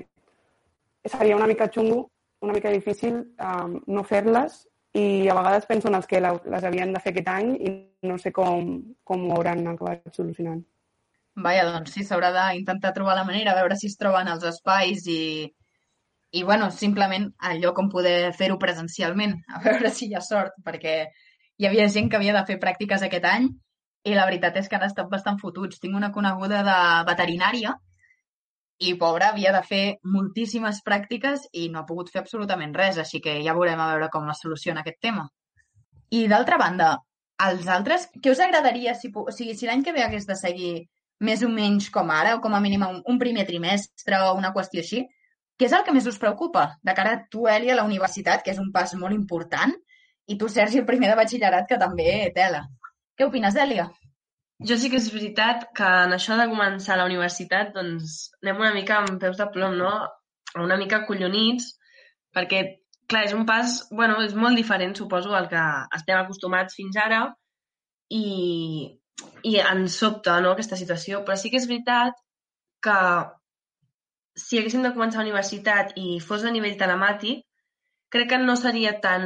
seria 1.04 1.36
una 1.36 1.48
mica 1.50 1.68
xungo, 1.74 2.08
una 2.40 2.54
mica 2.54 2.70
difícil 2.70 3.20
um, 3.42 3.76
no 3.86 4.06
fer-les 4.06 4.62
i 4.98 5.28
a 5.28 5.34
vegades 5.34 5.66
penso 5.66 5.90
en 5.90 5.98
els 5.98 6.06
que 6.06 6.22
les 6.22 6.64
havien 6.64 6.94
de 6.94 7.02
fer 7.02 7.12
aquest 7.12 7.30
any 7.34 7.52
i 7.58 7.74
no 8.06 8.16
sé 8.22 8.32
com, 8.32 8.70
com 9.04 9.26
ho 9.26 9.36
hauran 9.36 9.66
acabat 9.74 10.08
solucionant. 10.14 10.62
Vaja, 11.38 11.66
doncs 11.70 11.92
sí, 11.94 12.02
s'haurà 12.06 12.32
d'intentar 12.34 12.94
trobar 12.94 13.14
la 13.18 13.26
manera, 13.26 13.54
veure 13.58 13.76
si 13.78 13.90
es 13.90 13.98
troben 13.98 14.30
els 14.30 14.46
espais 14.46 15.04
i, 15.06 15.20
i 16.30 16.42
bueno, 16.42 16.70
simplement 16.70 17.30
el 17.50 17.62
lloc 17.62 17.78
on 17.80 17.88
poder 17.88 18.32
fer-ho 18.36 18.58
presencialment, 18.60 19.38
a 19.48 19.62
veure 19.64 19.90
si 19.90 20.08
hi 20.08 20.14
ha 20.14 20.22
sort, 20.24 20.58
perquè 20.64 21.00
hi 21.58 21.66
havia 21.66 21.88
gent 21.88 22.10
que 22.10 22.18
havia 22.18 22.36
de 22.36 22.44
fer 22.48 22.58
pràctiques 22.62 23.02
aquest 23.04 23.24
any 23.24 23.48
i 24.06 24.14
la 24.14 24.26
veritat 24.28 24.56
és 24.60 24.68
que 24.68 24.76
han 24.78 24.86
estat 24.86 25.08
bastant 25.10 25.40
fotuts. 25.40 25.80
Tinc 25.82 25.96
una 25.96 26.12
coneguda 26.14 26.62
de 26.66 26.76
veterinària 27.08 27.74
i, 28.78 28.94
pobra, 29.00 29.32
havia 29.32 29.52
de 29.56 29.64
fer 29.66 29.82
moltíssimes 30.06 30.84
pràctiques 30.86 31.48
i 31.52 31.66
no 31.72 31.80
ha 31.80 31.88
pogut 31.88 32.12
fer 32.12 32.22
absolutament 32.22 32.76
res, 32.76 33.00
així 33.02 33.20
que 33.24 33.40
ja 33.42 33.56
veurem 33.56 33.80
a 33.80 33.90
veure 33.94 34.10
com 34.12 34.28
es 34.30 34.44
soluciona 34.44 34.84
aquest 34.84 35.00
tema. 35.02 35.26
I 36.14 36.26
d'altra 36.30 36.60
banda, 36.60 36.92
els 37.48 37.66
altres, 37.74 38.06
què 38.22 38.30
us 38.32 38.40
agradaria 38.44 38.94
si, 38.94 39.10
o 39.10 39.32
sigui, 39.34 39.56
si 39.58 39.66
l'any 39.66 39.82
que 39.84 39.92
ve 39.96 40.04
hagués 40.04 40.28
de 40.28 40.38
seguir 40.38 40.72
més 41.20 41.42
o 41.42 41.50
menys 41.50 41.90
com 41.90 42.10
ara, 42.14 42.36
o 42.36 42.40
com 42.40 42.54
a 42.54 42.62
mínim 42.62 42.84
un 42.86 43.18
primer 43.18 43.44
trimestre 43.48 44.22
o 44.28 44.36
una 44.38 44.52
qüestió 44.54 44.84
així, 44.84 45.02
què 45.58 45.66
és 45.66 45.74
el 45.74 45.84
que 45.84 45.92
més 45.94 46.06
us 46.06 46.18
preocupa? 46.22 46.64
De 46.86 46.94
cara 46.94 47.14
a 47.16 47.22
tu, 47.30 47.46
Eli, 47.50 47.72
a 47.72 47.78
la 47.78 47.86
universitat, 47.88 48.44
que 48.44 48.52
és 48.54 48.60
un 48.62 48.70
pas 48.74 48.94
molt 48.98 49.16
important, 49.16 49.74
i 50.28 50.36
tu, 50.38 50.48
Sergi, 50.52 50.78
el 50.82 50.86
primer 50.86 51.08
de 51.10 51.16
batxillerat, 51.18 51.66
que 51.68 51.80
també 51.80 52.10
tela. 52.36 52.62
Què 53.18 53.26
opines, 53.26 53.56
Èlia? 53.58 53.88
Jo 54.68 54.76
sí 54.78 54.90
que 54.90 54.98
és 54.98 55.08
veritat 55.14 55.68
que 55.78 55.88
en 56.04 56.14
això 56.14 56.36
de 56.38 56.48
començar 56.50 56.98
la 56.98 57.06
universitat 57.08 57.70
doncs 57.74 58.18
anem 58.42 58.62
una 58.64 58.74
mica 58.74 58.98
amb 58.98 59.20
peus 59.22 59.38
de 59.38 59.46
plom, 59.54 59.76
no? 59.78 59.92
Una 60.58 60.78
mica 60.80 61.04
collonits, 61.06 61.72
perquè, 62.34 62.62
clar, 63.10 63.24
és 63.28 63.34
un 63.36 63.44
pas, 63.46 63.80
bueno, 63.90 64.18
és 64.26 64.34
molt 64.34 64.58
diferent, 64.58 64.94
suposo, 64.98 65.34
al 65.34 65.48
que 65.50 65.64
estem 65.98 66.18
acostumats 66.18 66.78
fins 66.78 66.98
ara 66.98 67.22
i, 68.14 68.24
i 69.46 69.56
ens 69.62 69.98
sobta, 70.02 70.38
no?, 70.44 70.54
aquesta 70.54 70.78
situació. 70.80 71.22
Però 71.26 71.38
sí 71.38 71.52
que 71.52 71.62
és 71.62 71.68
veritat 71.70 72.18
que 72.84 72.98
si 74.38 74.58
haguéssim 74.58 74.84
de 74.86 74.94
començar 74.94 75.20
la 75.20 75.26
universitat 75.26 75.94
i 76.00 76.18
fos 76.24 76.44
a 76.46 76.52
nivell 76.54 76.78
telemàtic, 76.80 77.44
crec 78.14 78.30
que 78.32 78.38
no 78.40 78.54
seria 78.56 78.94
tan, 79.04 79.24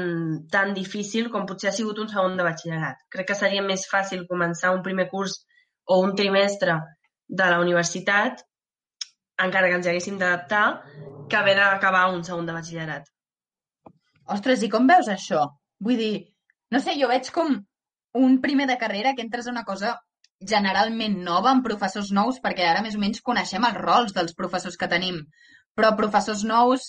tan 0.50 0.72
difícil 0.74 1.30
com 1.30 1.46
potser 1.46 1.70
ha 1.70 1.76
sigut 1.76 2.00
un 2.02 2.10
segon 2.10 2.36
de 2.38 2.46
batxillerat. 2.46 3.04
Crec 3.14 3.28
que 3.30 3.38
seria 3.38 3.62
més 3.66 3.86
fàcil 3.90 4.26
començar 4.30 4.72
un 4.74 4.82
primer 4.86 5.08
curs 5.12 5.38
o 5.86 6.00
un 6.02 6.16
trimestre 6.18 6.78
de 7.28 7.48
la 7.52 7.60
universitat, 7.62 8.42
encara 9.42 9.68
que 9.68 9.78
ens 9.78 9.88
haguéssim 9.90 10.18
d'adaptar, 10.18 10.64
que 11.28 11.38
haver 11.38 11.56
d'acabar 11.58 12.08
un 12.12 12.24
segon 12.24 12.48
de 12.48 12.56
batxillerat. 12.56 13.08
Ostres, 14.32 14.62
i 14.62 14.70
com 14.72 14.88
veus 14.88 15.10
això? 15.12 15.46
Vull 15.82 15.98
dir, 15.98 16.14
no 16.70 16.80
sé, 16.80 16.96
jo 16.98 17.08
veig 17.10 17.30
com 17.34 17.54
un 18.18 18.40
primer 18.40 18.66
de 18.70 18.78
carrera 18.78 19.14
que 19.16 19.24
entres 19.24 19.46
a 19.46 19.54
una 19.54 19.64
cosa 19.64 19.96
generalment 20.48 21.18
nova, 21.26 21.52
amb 21.52 21.64
professors 21.66 22.10
nous, 22.16 22.40
perquè 22.42 22.66
ara 22.68 22.82
més 22.84 22.96
o 22.98 23.02
menys 23.02 23.22
coneixem 23.24 23.64
els 23.68 23.78
rols 23.78 24.14
dels 24.16 24.36
professors 24.38 24.78
que 24.80 24.90
tenim, 24.90 25.22
però 25.76 25.94
professors 25.98 26.44
nous, 26.48 26.88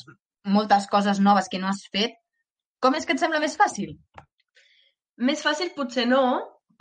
moltes 0.57 0.89
coses 0.91 1.21
noves 1.23 1.49
que 1.51 1.61
no 1.61 1.69
has 1.71 1.85
fet, 1.93 2.17
com 2.83 2.95
és 2.97 3.05
que 3.07 3.15
et 3.15 3.21
sembla 3.21 3.41
més 3.43 3.55
fàcil? 3.59 3.93
Més 5.29 5.43
fàcil 5.45 5.71
potser 5.77 6.07
no, 6.09 6.23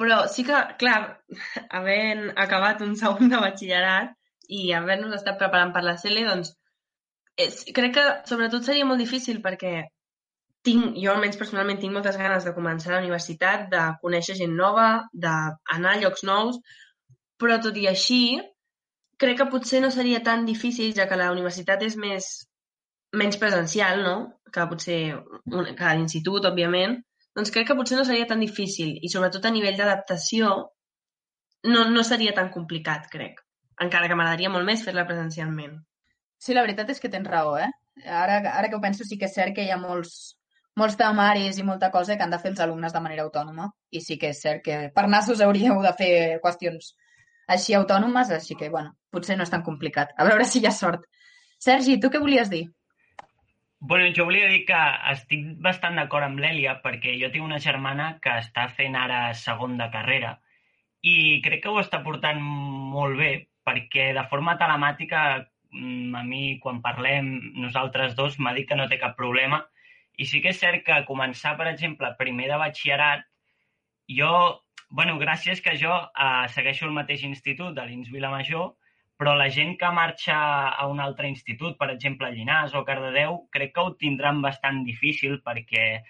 però 0.01 0.25
sí 0.33 0.45
que, 0.49 0.59
clar, 0.81 0.99
havent 1.79 2.31
acabat 2.47 2.83
un 2.87 2.97
segon 2.99 3.31
de 3.33 3.41
batxillerat, 3.45 4.17
i 4.53 4.73
haver-nos 4.77 5.15
estat 5.17 5.39
preparant 5.41 5.73
per 5.75 5.85
la 5.87 5.97
CL, 6.01 6.25
doncs 6.29 6.53
és, 7.41 7.63
crec 7.77 7.95
que 7.97 8.07
sobretot 8.29 8.67
seria 8.67 8.87
molt 8.89 9.01
difícil 9.01 9.41
perquè 9.45 9.87
tinc, 10.67 10.97
jo 11.03 11.11
almenys 11.13 11.39
personalment 11.41 11.81
tinc 11.83 11.95
moltes 11.95 12.19
ganes 12.21 12.47
de 12.47 12.55
començar 12.55 12.95
la 12.95 13.03
universitat, 13.03 13.69
de 13.73 13.83
conèixer 14.03 14.37
gent 14.39 14.55
nova, 14.59 14.89
d'anar 15.13 15.95
a 15.97 16.01
llocs 16.03 16.25
nous, 16.29 16.59
però 17.43 17.59
tot 17.63 17.79
i 17.79 17.89
així 17.91 18.23
crec 19.23 19.39
que 19.41 19.51
potser 19.51 19.83
no 19.83 19.91
seria 19.95 20.23
tan 20.27 20.47
difícil, 20.47 20.95
ja 20.97 21.09
que 21.11 21.19
la 21.19 21.31
universitat 21.35 21.83
és 21.87 21.97
més 21.99 22.33
menys 23.19 23.39
presencial, 23.39 24.03
no? 24.07 24.17
Que 24.53 24.67
potser 24.71 25.01
un, 25.15 25.73
que 25.79 25.95
l'institut, 25.97 26.47
òbviament, 26.49 26.99
doncs 27.37 27.53
crec 27.55 27.71
que 27.71 27.77
potser 27.79 27.99
no 27.99 28.07
seria 28.09 28.29
tan 28.29 28.43
difícil 28.43 28.97
i 29.01 29.11
sobretot 29.13 29.47
a 29.49 29.53
nivell 29.55 29.79
d'adaptació 29.79 30.51
no, 31.69 31.85
no 31.91 32.03
seria 32.05 32.35
tan 32.37 32.51
complicat, 32.55 33.09
crec. 33.13 33.41
Encara 33.83 34.09
que 34.09 34.19
m'agradaria 34.19 34.51
molt 34.53 34.67
més 34.69 34.83
fer-la 34.85 35.07
presencialment. 35.09 35.79
Sí, 36.43 36.55
la 36.57 36.65
veritat 36.67 36.91
és 36.93 37.01
que 37.01 37.11
tens 37.11 37.29
raó, 37.31 37.55
eh? 37.59 37.71
Ara, 38.03 38.41
ara 38.51 38.69
que 38.69 38.77
ho 38.77 38.83
penso 38.83 39.07
sí 39.07 39.19
que 39.19 39.29
és 39.29 39.37
cert 39.37 39.55
que 39.57 39.65
hi 39.65 39.71
ha 39.71 39.79
molts, 39.81 40.35
molts 40.81 40.97
temaris 40.97 41.59
i 41.59 41.65
molta 41.67 41.91
cosa 41.93 42.17
que 42.17 42.25
han 42.25 42.33
de 42.33 42.41
fer 42.43 42.53
els 42.53 42.61
alumnes 42.65 42.93
de 42.93 43.01
manera 43.05 43.25
autònoma 43.27 43.69
i 43.91 44.01
sí 44.01 44.19
que 44.19 44.31
és 44.33 44.43
cert 44.45 44.63
que 44.65 44.79
per 44.95 45.07
nassos 45.09 45.43
hauríeu 45.45 45.81
de 45.85 45.93
fer 45.99 46.13
qüestions 46.45 46.95
així 47.53 47.75
autònomes, 47.75 48.31
així 48.31 48.55
que, 48.57 48.71
bueno, 48.71 48.95
potser 49.13 49.37
no 49.37 49.45
és 49.45 49.51
tan 49.51 49.65
complicat. 49.67 50.15
A 50.17 50.25
veure 50.25 50.47
si 50.49 50.61
hi 50.63 50.69
ha 50.69 50.73
sort. 50.73 51.03
Sergi, 51.61 51.99
tu 52.01 52.09
què 52.09 52.21
volies 52.23 52.49
dir? 52.49 52.63
Bueno, 53.81 54.07
jo 54.17 54.25
volia 54.29 54.47
dir 54.49 54.63
que 54.65 54.81
estic 55.11 55.45
bastant 55.61 55.99
d'acord 55.99 56.25
amb 56.25 56.41
l'Èlia 56.41 56.79
perquè 56.85 57.17
jo 57.21 57.33
tinc 57.35 57.45
una 57.45 57.61
germana 57.61 58.13
que 58.23 58.39
està 58.45 58.69
fent 58.77 58.97
ara 58.97 59.25
segon 59.35 59.75
de 59.77 59.91
carrera 59.93 60.37
i 61.03 61.43
crec 61.43 61.65
que 61.65 61.73
ho 61.73 61.81
està 61.83 61.99
portant 62.05 62.39
molt 62.41 63.19
bé 63.19 63.33
perquè 63.67 64.13
de 64.15 64.23
forma 64.31 64.55
telemàtica 64.59 65.25
Mm, 65.73 66.15
a 66.15 66.23
mi, 66.23 66.59
quan 66.61 66.83
parlem 66.85 67.29
nosaltres 67.57 68.15
dos, 68.17 68.37
m'ha 68.39 68.53
dit 68.53 68.69
que 68.69 68.77
no 68.77 68.89
té 68.91 68.99
cap 69.01 69.17
problema. 69.17 69.63
I 70.19 70.27
sí 70.29 70.43
que 70.45 70.53
és 70.53 70.61
cert 70.61 70.85
que 70.87 71.05
començar, 71.09 71.55
per 71.57 71.69
exemple, 71.71 72.13
primer 72.19 72.49
de 72.51 72.59
batxillerat, 72.61 73.25
jo, 74.19 74.33
bueno, 74.91 75.17
gràcies 75.19 75.63
que 75.65 75.77
jo 75.81 75.95
eh, 75.97 76.49
segueixo 76.53 76.87
el 76.89 76.97
mateix 76.97 77.25
institut 77.29 77.75
de 77.77 77.87
l'Ins 77.89 78.11
Vilamajor, 78.13 78.73
però 79.23 79.37
la 79.39 79.49
gent 79.55 79.77
que 79.79 79.91
marxa 79.95 80.37
a 80.69 80.87
un 80.91 81.01
altre 81.01 81.29
institut, 81.31 81.77
per 81.79 81.89
exemple, 81.93 82.27
a 82.27 82.35
Llinars 82.35 82.75
o 82.75 82.83
Cardedeu, 82.85 83.39
crec 83.55 83.73
que 83.75 83.85
ho 83.85 83.95
tindran 84.01 84.43
bastant 84.43 84.83
difícil 84.89 85.39
perquè, 85.47 86.03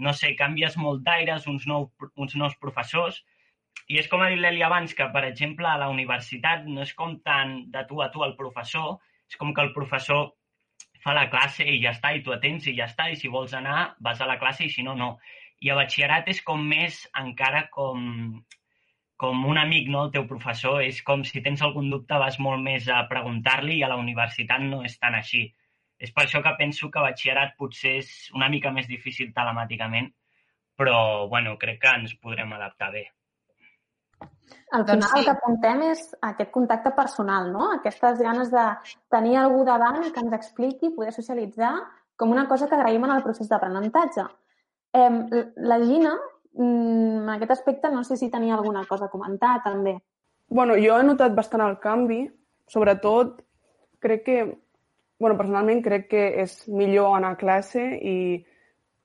no 0.00 0.14
sé, 0.16 0.32
canvies 0.38 0.78
molt 0.80 1.04
d'aires, 1.06 1.46
uns, 1.50 1.66
nou, 1.70 1.90
uns 2.16 2.36
nous 2.40 2.56
professors, 2.62 3.20
i 3.92 3.98
és 4.00 4.08
com 4.08 4.22
ha 4.24 4.30
dit 4.32 4.40
l'Eli 4.40 4.62
abans, 4.64 4.94
que, 4.96 5.06
per 5.12 5.26
exemple, 5.28 5.68
a 5.68 5.76
la 5.82 5.90
universitat 5.92 6.64
no 6.64 6.82
és 6.86 6.94
com 6.96 7.18
tant 7.26 7.58
de 7.74 7.84
tu 7.90 8.00
a 8.00 8.08
tu 8.14 8.24
al 8.24 8.32
professor, 8.38 8.96
és 9.28 9.36
com 9.40 9.52
que 9.52 9.64
el 9.66 9.74
professor 9.76 10.32
fa 11.04 11.12
la 11.16 11.28
classe 11.32 11.66
i 11.68 11.80
ja 11.82 11.92
està, 11.92 12.14
i 12.16 12.22
tu 12.24 12.32
atens 12.32 12.66
i 12.70 12.76
ja 12.78 12.88
està, 12.88 13.10
i 13.12 13.18
si 13.20 13.30
vols 13.32 13.52
anar 13.56 13.94
vas 14.06 14.20
a 14.24 14.28
la 14.30 14.38
classe 14.40 14.64
i 14.64 14.70
si 14.72 14.84
no, 14.86 14.94
no. 14.96 15.10
I 15.60 15.70
a 15.70 15.76
batxillerat 15.78 16.28
és 16.32 16.40
com 16.46 16.62
més 16.68 17.02
encara 17.20 17.66
com, 17.74 18.06
com 19.20 19.44
un 19.50 19.60
amic, 19.60 19.90
no?, 19.92 20.06
el 20.06 20.14
teu 20.16 20.24
professor. 20.30 20.80
És 20.84 21.02
com 21.06 21.24
si 21.28 21.42
tens 21.44 21.62
algun 21.62 21.90
dubte 21.92 22.18
vas 22.20 22.40
molt 22.46 22.64
més 22.64 22.88
a 22.88 23.02
preguntar-li 23.10 23.78
i 23.78 23.84
a 23.84 23.92
la 23.92 24.00
universitat 24.00 24.64
no 24.64 24.82
és 24.88 24.96
tan 25.00 25.16
així. 25.20 25.44
És 26.00 26.12
per 26.12 26.24
això 26.24 26.42
que 26.44 26.56
penso 26.58 26.90
que 26.90 27.04
batxillerat 27.04 27.54
potser 27.60 27.98
és 28.00 28.14
una 28.34 28.48
mica 28.52 28.72
més 28.74 28.88
difícil 28.90 29.32
telemàticament, 29.36 30.10
però, 30.80 30.96
bueno, 31.30 31.58
crec 31.60 31.80
que 31.84 31.92
ens 32.00 32.16
podrem 32.20 32.52
adaptar 32.56 32.90
bé. 32.96 33.04
Al 34.74 34.84
final 34.84 35.00
doncs 35.00 35.10
sí. 35.10 35.18
el 35.18 35.26
que 35.26 35.32
apuntem 35.34 35.82
és 35.90 36.04
aquest 36.28 36.50
contacte 36.54 36.90
personal, 36.96 37.50
no? 37.52 37.70
Aquestes 37.76 38.18
ganes 38.22 38.50
de 38.50 38.64
tenir 39.12 39.36
algú 39.38 39.64
davant 39.66 40.02
que 40.02 40.22
ens 40.22 40.34
expliqui, 40.34 40.90
poder 40.96 41.12
socialitzar, 41.14 41.74
com 42.16 42.32
una 42.34 42.46
cosa 42.48 42.68
que 42.68 42.76
agraïm 42.78 43.04
en 43.06 43.14
el 43.16 43.22
procés 43.22 43.50
d'aprenentatge. 43.50 44.24
Eh, 44.94 45.10
la 45.70 45.78
Gina, 45.82 46.14
mm, 46.52 47.22
en 47.22 47.30
aquest 47.36 47.54
aspecte, 47.56 47.90
no 47.90 48.04
sé 48.04 48.16
si 48.16 48.30
tenia 48.30 48.54
alguna 48.54 48.84
cosa 48.86 49.06
a 49.06 49.14
comentar, 49.14 49.62
també. 49.62 49.98
Bueno, 50.48 50.74
jo 50.74 50.98
he 50.98 51.04
notat 51.04 51.34
bastant 51.34 51.62
el 51.62 51.78
canvi. 51.80 52.24
Sobretot, 52.66 53.42
crec 54.00 54.24
que... 54.24 54.38
Bueno, 55.18 55.36
personalment 55.38 55.80
crec 55.80 56.08
que 56.10 56.24
és 56.42 56.66
millor 56.68 57.14
anar 57.16 57.30
a 57.32 57.38
classe 57.38 57.80
i 58.02 58.44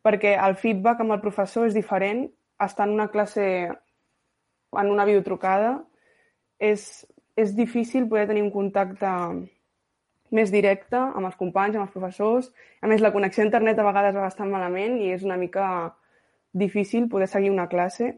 perquè 0.03 0.33
el 0.41 0.55
feedback 0.57 1.03
amb 1.03 1.13
el 1.13 1.21
professor 1.21 1.67
és 1.67 1.75
diferent 1.77 2.25
estar 2.65 2.87
en 2.87 2.95
una 2.95 3.07
classe 3.13 3.69
en 4.77 4.91
una 4.91 5.05
videotrucada 5.05 5.79
és, 6.59 7.05
és 7.35 7.55
difícil 7.55 8.07
poder 8.09 8.27
tenir 8.29 8.43
un 8.45 8.51
contacte 8.53 9.09
més 10.35 10.51
directe 10.53 10.97
amb 10.99 11.25
els 11.25 11.37
companys, 11.37 11.75
amb 11.75 11.87
els 11.87 11.93
professors. 11.93 12.49
A 12.81 12.87
més, 12.87 13.01
la 13.01 13.13
connexió 13.13 13.43
a 13.43 13.47
internet 13.47 13.79
a 13.79 13.87
vegades 13.87 14.15
va 14.15 14.27
bastant 14.27 14.51
malament 14.51 14.99
i 15.01 15.11
és 15.15 15.25
una 15.25 15.37
mica 15.41 15.67
difícil 16.53 17.09
poder 17.09 17.27
seguir 17.27 17.51
una 17.51 17.69
classe. 17.69 18.13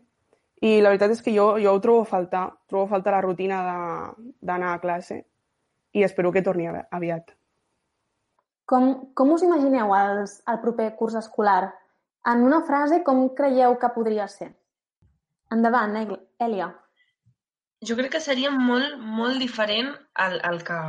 I 0.61 0.79
la 0.81 0.91
veritat 0.93 1.15
és 1.15 1.21
que 1.25 1.33
jo, 1.33 1.55
jo 1.61 1.73
ho 1.73 1.81
trobo 1.81 2.03
a 2.03 2.09
faltar. 2.09 2.45
Trobo 2.69 2.85
a 2.85 2.91
faltar 2.95 3.15
la 3.15 3.21
rutina 3.23 3.61
d'anar 4.41 4.73
a 4.75 4.81
classe 4.83 5.23
i 5.93 6.03
espero 6.03 6.31
que 6.31 6.43
torni 6.43 6.67
aviat. 6.67 7.33
Com, 8.65 9.11
com 9.17 9.31
us 9.35 9.43
imagineu 9.43 9.91
els, 9.95 10.37
el 10.47 10.59
proper 10.63 10.93
curs 10.95 11.17
escolar? 11.19 11.73
En 12.27 12.43
una 12.45 12.61
frase, 12.63 13.01
com 13.03 13.25
creieu 13.35 13.75
que 13.81 13.89
podria 13.95 14.27
ser? 14.31 14.51
Endavant, 15.51 15.97
Èlia. 16.39 16.69
Jo 17.87 17.97
crec 17.97 18.13
que 18.15 18.23
seria 18.23 18.51
molt, 18.53 18.95
molt 19.19 19.41
diferent 19.41 19.89
al, 20.25 20.37
al, 20.47 20.61
que, 20.63 20.79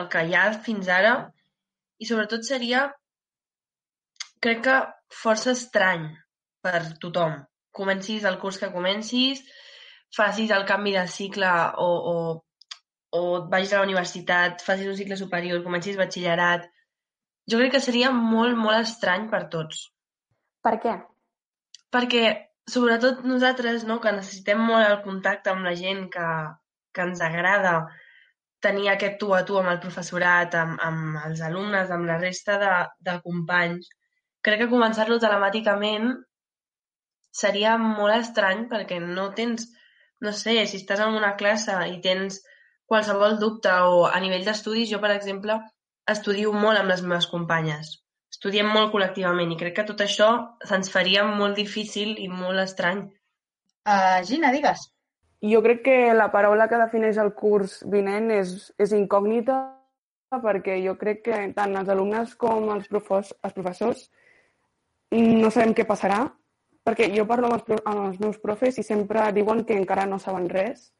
al 0.00 0.08
que 0.12 0.22
hi 0.24 0.36
ha 0.38 0.44
fins 0.66 0.88
ara 0.88 1.14
i 2.00 2.08
sobretot 2.08 2.46
seria, 2.46 2.86
crec 4.40 4.62
que 4.64 4.76
força 5.22 5.52
estrany 5.52 6.06
per 6.64 6.80
tothom. 7.02 7.36
Comencis 7.76 8.24
el 8.30 8.38
curs 8.42 8.58
que 8.62 8.70
comencis, 8.72 9.42
facis 10.16 10.50
el 10.54 10.64
canvi 10.70 10.94
de 10.96 11.04
cicle 11.10 11.50
o, 11.84 11.90
o, 12.12 12.16
o 13.18 13.22
vagis 13.52 13.74
a 13.74 13.82
la 13.82 13.88
universitat, 13.88 14.64
facis 14.64 14.88
un 14.90 14.98
cicle 15.02 15.20
superior, 15.20 15.64
comencis 15.66 16.00
batxillerat... 16.00 16.68
Jo 17.50 17.58
crec 17.58 17.72
que 17.74 17.80
seria 17.82 18.12
molt, 18.14 18.54
molt 18.54 18.84
estrany 18.86 19.24
per 19.30 19.40
tots. 19.50 19.80
Per 20.62 20.76
què? 20.78 20.92
Perquè 21.90 22.20
sobretot 22.72 23.24
nosaltres, 23.28 23.84
no?, 23.88 23.98
que 24.02 24.12
necessitem 24.16 24.60
molt 24.70 24.86
el 24.86 25.00
contacte 25.06 25.52
amb 25.52 25.66
la 25.66 25.74
gent 25.78 26.06
que, 26.14 26.26
que 26.94 27.06
ens 27.08 27.22
agrada 27.26 27.74
tenir 28.66 28.90
aquest 28.92 29.16
tu 29.20 29.30
a 29.36 29.42
tu 29.48 29.56
amb 29.60 29.72
el 29.72 29.80
professorat, 29.82 30.56
amb, 30.62 30.80
amb 30.88 31.20
els 31.26 31.40
alumnes, 31.46 31.92
amb 31.96 32.08
la 32.10 32.18
resta 32.20 32.58
de, 32.62 32.72
de 33.08 33.16
companys. 33.24 33.88
Crec 34.44 34.64
que 34.64 34.72
començar-lo 34.72 35.18
telemàticament 35.22 36.12
seria 37.42 37.76
molt 37.80 38.16
estrany 38.18 38.66
perquè 38.72 39.00
no 39.04 39.30
tens, 39.40 39.66
no 40.24 40.34
sé, 40.42 40.58
si 40.66 40.80
estàs 40.82 41.02
en 41.04 41.16
una 41.20 41.34
classe 41.40 41.76
i 41.94 41.98
tens 42.04 42.40
qualsevol 42.90 43.38
dubte 43.40 43.72
o 43.94 44.04
a 44.10 44.18
nivell 44.20 44.44
d'estudis, 44.46 44.90
jo, 44.92 45.00
per 45.02 45.14
exemple, 45.16 45.60
estudio 46.14 46.52
molt 46.52 46.80
amb 46.80 46.92
les 46.92 47.04
meves 47.06 47.28
companyes 47.30 47.98
estudiem 48.30 48.70
molt 48.70 48.92
col·lectivament 48.94 49.50
i 49.52 49.58
crec 49.58 49.80
que 49.80 49.86
tot 49.88 50.00
això 50.04 50.30
se'ns 50.66 50.90
faria 50.94 51.26
molt 51.26 51.58
difícil 51.58 52.14
i 52.22 52.28
molt 52.30 52.62
estrany. 52.62 53.02
Uh, 53.88 54.22
Gina, 54.28 54.52
digues. 54.54 54.86
Jo 55.50 55.62
crec 55.64 55.82
que 55.86 55.98
la 56.14 56.28
paraula 56.32 56.68
que 56.68 56.78
defineix 56.78 57.18
el 57.18 57.32
curs 57.34 57.80
vinent 57.90 58.30
és, 58.34 58.70
és 58.78 58.92
incògnita 58.92 59.60
perquè 60.30 60.76
jo 60.84 60.94
crec 61.00 61.24
que 61.26 61.38
tant 61.56 61.74
els 61.80 61.88
alumnes 61.90 62.36
com 62.38 62.68
els, 62.70 62.86
profos, 62.92 63.32
els 63.42 63.56
professors 63.56 64.04
no 65.10 65.50
sabem 65.50 65.72
què 65.74 65.82
passarà, 65.88 66.20
perquè 66.86 67.08
jo 67.10 67.24
parlo 67.26 67.48
amb 67.48 67.56
els, 67.56 67.80
amb 67.82 68.02
els 68.04 68.20
meus 68.22 68.38
profes 68.38 68.78
i 68.78 68.84
sempre 68.86 69.24
diuen 69.34 69.64
que 69.66 69.74
encara 69.74 70.06
no 70.06 70.20
saben 70.22 70.46
res. 70.52 70.92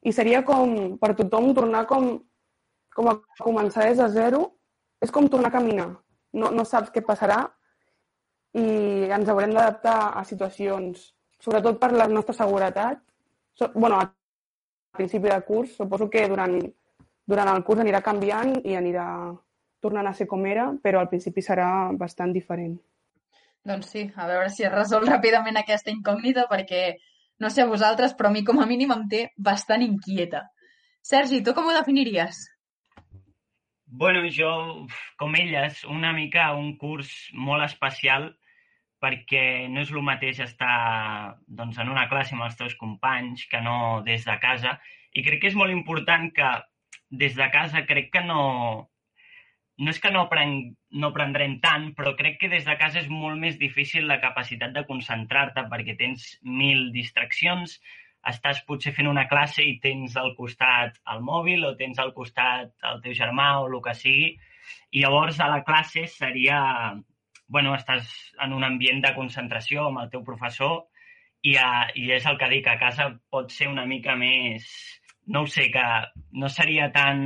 I 0.00 0.14
seria 0.16 0.40
com 0.48 0.96
per 1.02 1.12
tothom 1.18 1.50
tornar 1.52 1.84
com, 1.90 2.14
com 2.96 3.10
a 3.10 3.18
començar 3.42 3.84
des 3.90 4.00
de 4.00 4.08
zero, 4.14 4.46
és 5.04 5.12
com 5.12 5.28
tornar 5.28 5.50
a 5.52 5.58
caminar 5.58 5.90
no, 6.32 6.50
no 6.50 6.64
saps 6.64 6.92
què 6.94 7.02
passarà 7.06 7.42
i 8.58 8.64
ens 9.14 9.28
haurem 9.30 9.54
d'adaptar 9.54 9.98
a 10.18 10.24
situacions, 10.26 11.10
sobretot 11.42 11.78
per 11.80 11.92
la 11.94 12.08
nostra 12.10 12.34
seguretat. 12.34 12.98
So, 13.54 13.70
bueno, 13.74 14.00
a 14.00 14.96
principi 14.96 15.30
de 15.30 15.40
curs, 15.46 15.76
suposo 15.76 16.08
que 16.10 16.26
durant, 16.28 16.58
durant 17.26 17.50
el 17.54 17.64
curs 17.66 17.82
anirà 17.84 18.02
canviant 18.02 18.56
i 18.64 18.76
anirà 18.78 19.06
tornant 19.80 20.06
a 20.10 20.14
ser 20.14 20.26
com 20.28 20.44
era, 20.46 20.70
però 20.82 21.00
al 21.00 21.08
principi 21.08 21.42
serà 21.42 21.68
bastant 21.96 22.34
diferent. 22.36 22.76
Doncs 23.66 23.90
sí, 23.92 24.06
a 24.16 24.26
veure 24.28 24.48
si 24.52 24.64
es 24.64 24.72
resol 24.72 25.06
ràpidament 25.08 25.58
aquesta 25.60 25.92
incògnita, 25.92 26.46
perquè 26.50 26.96
no 27.40 27.50
sé 27.50 27.62
a 27.62 27.68
vosaltres, 27.68 28.14
però 28.16 28.28
a 28.28 28.34
mi 28.34 28.44
com 28.44 28.60
a 28.60 28.68
mínim 28.68 28.92
em 28.92 29.06
té 29.08 29.26
bastant 29.36 29.84
inquieta. 29.84 30.46
Sergi, 31.00 31.40
tu 31.44 31.54
com 31.56 31.68
ho 31.68 31.76
definiries? 31.76 32.42
Bueno, 33.92 34.22
jo, 34.30 34.86
com 35.18 35.34
elles, 35.34 35.82
una 35.84 36.12
mica 36.14 36.52
un 36.54 36.76
curs 36.78 37.10
molt 37.34 37.64
especial 37.64 38.28
perquè 39.02 39.66
no 39.72 39.82
és 39.82 39.90
el 39.90 40.04
mateix 40.06 40.38
estar 40.44 41.34
doncs, 41.48 41.80
en 41.82 41.90
una 41.90 42.04
classe 42.12 42.36
amb 42.36 42.46
els 42.46 42.54
teus 42.60 42.76
companys 42.78 43.48
que 43.50 43.58
no 43.64 43.74
des 44.06 44.22
de 44.28 44.36
casa. 44.44 44.76
I 45.10 45.24
crec 45.26 45.42
que 45.42 45.50
és 45.50 45.58
molt 45.58 45.74
important 45.74 46.30
que 46.36 46.52
des 47.24 47.34
de 47.34 47.50
casa 47.50 47.82
crec 47.88 48.12
que 48.14 48.22
no... 48.28 48.44
No 49.80 49.90
és 49.90 49.98
que 49.98 50.10
no, 50.12 50.26
aprenc, 50.28 50.74
no 51.00 51.08
aprendrem 51.08 51.54
tant, 51.64 51.88
però 51.96 52.12
crec 52.14 52.36
que 52.42 52.50
des 52.52 52.66
de 52.68 52.74
casa 52.78 53.00
és 53.00 53.08
molt 53.10 53.40
més 53.42 53.56
difícil 53.58 54.06
la 54.06 54.20
capacitat 54.20 54.74
de 54.76 54.84
concentrar-te 54.86 55.64
perquè 55.72 55.96
tens 55.96 56.26
mil 56.44 56.90
distraccions, 56.92 57.78
estàs 58.28 58.60
potser 58.68 58.92
fent 58.92 59.08
una 59.08 59.26
classe 59.28 59.64
i 59.64 59.78
tens 59.80 60.16
al 60.20 60.34
costat 60.36 60.98
el 61.12 61.22
mòbil 61.24 61.64
o 61.64 61.74
tens 61.76 61.98
al 61.98 62.12
costat 62.16 62.72
el 62.92 63.00
teu 63.04 63.16
germà 63.16 63.52
o 63.60 63.68
el 63.68 63.78
que 63.84 63.94
sigui, 63.96 64.30
i 64.92 65.02
llavors 65.02 65.40
a 65.40 65.48
la 65.48 65.62
classe 65.64 66.06
seria... 66.06 66.60
bueno, 67.50 67.72
estàs 67.74 68.06
en 68.44 68.52
un 68.54 68.62
ambient 68.62 69.00
de 69.02 69.10
concentració 69.16 69.88
amb 69.88 69.98
el 70.04 70.10
teu 70.10 70.20
professor 70.22 70.84
i, 71.42 71.56
a, 71.58 71.88
i 71.98 72.12
és 72.14 72.26
el 72.30 72.36
que 72.38 72.48
dic, 72.52 72.68
a 72.70 72.78
casa 72.78 73.08
pot 73.30 73.50
ser 73.50 73.68
una 73.68 73.86
mica 73.86 74.16
més... 74.16 74.68
No 75.30 75.42
ho 75.44 75.48
sé, 75.50 75.68
que 75.70 75.82
no 76.42 76.48
seria 76.48 76.88
tan, 76.94 77.18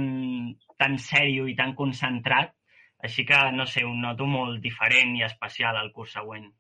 tan 0.81 0.97
sèrio 1.01 1.47
i 1.49 1.55
tan 1.57 1.75
concentrat, 1.77 2.51
així 3.05 3.25
que, 3.29 3.39
no 3.53 3.65
sé, 3.69 3.85
ho 3.85 3.93
noto 3.97 4.27
molt 4.29 4.61
diferent 4.65 5.15
i 5.17 5.25
especial 5.25 5.77
al 5.77 5.93
curs 5.93 6.17
següent. 6.19 6.51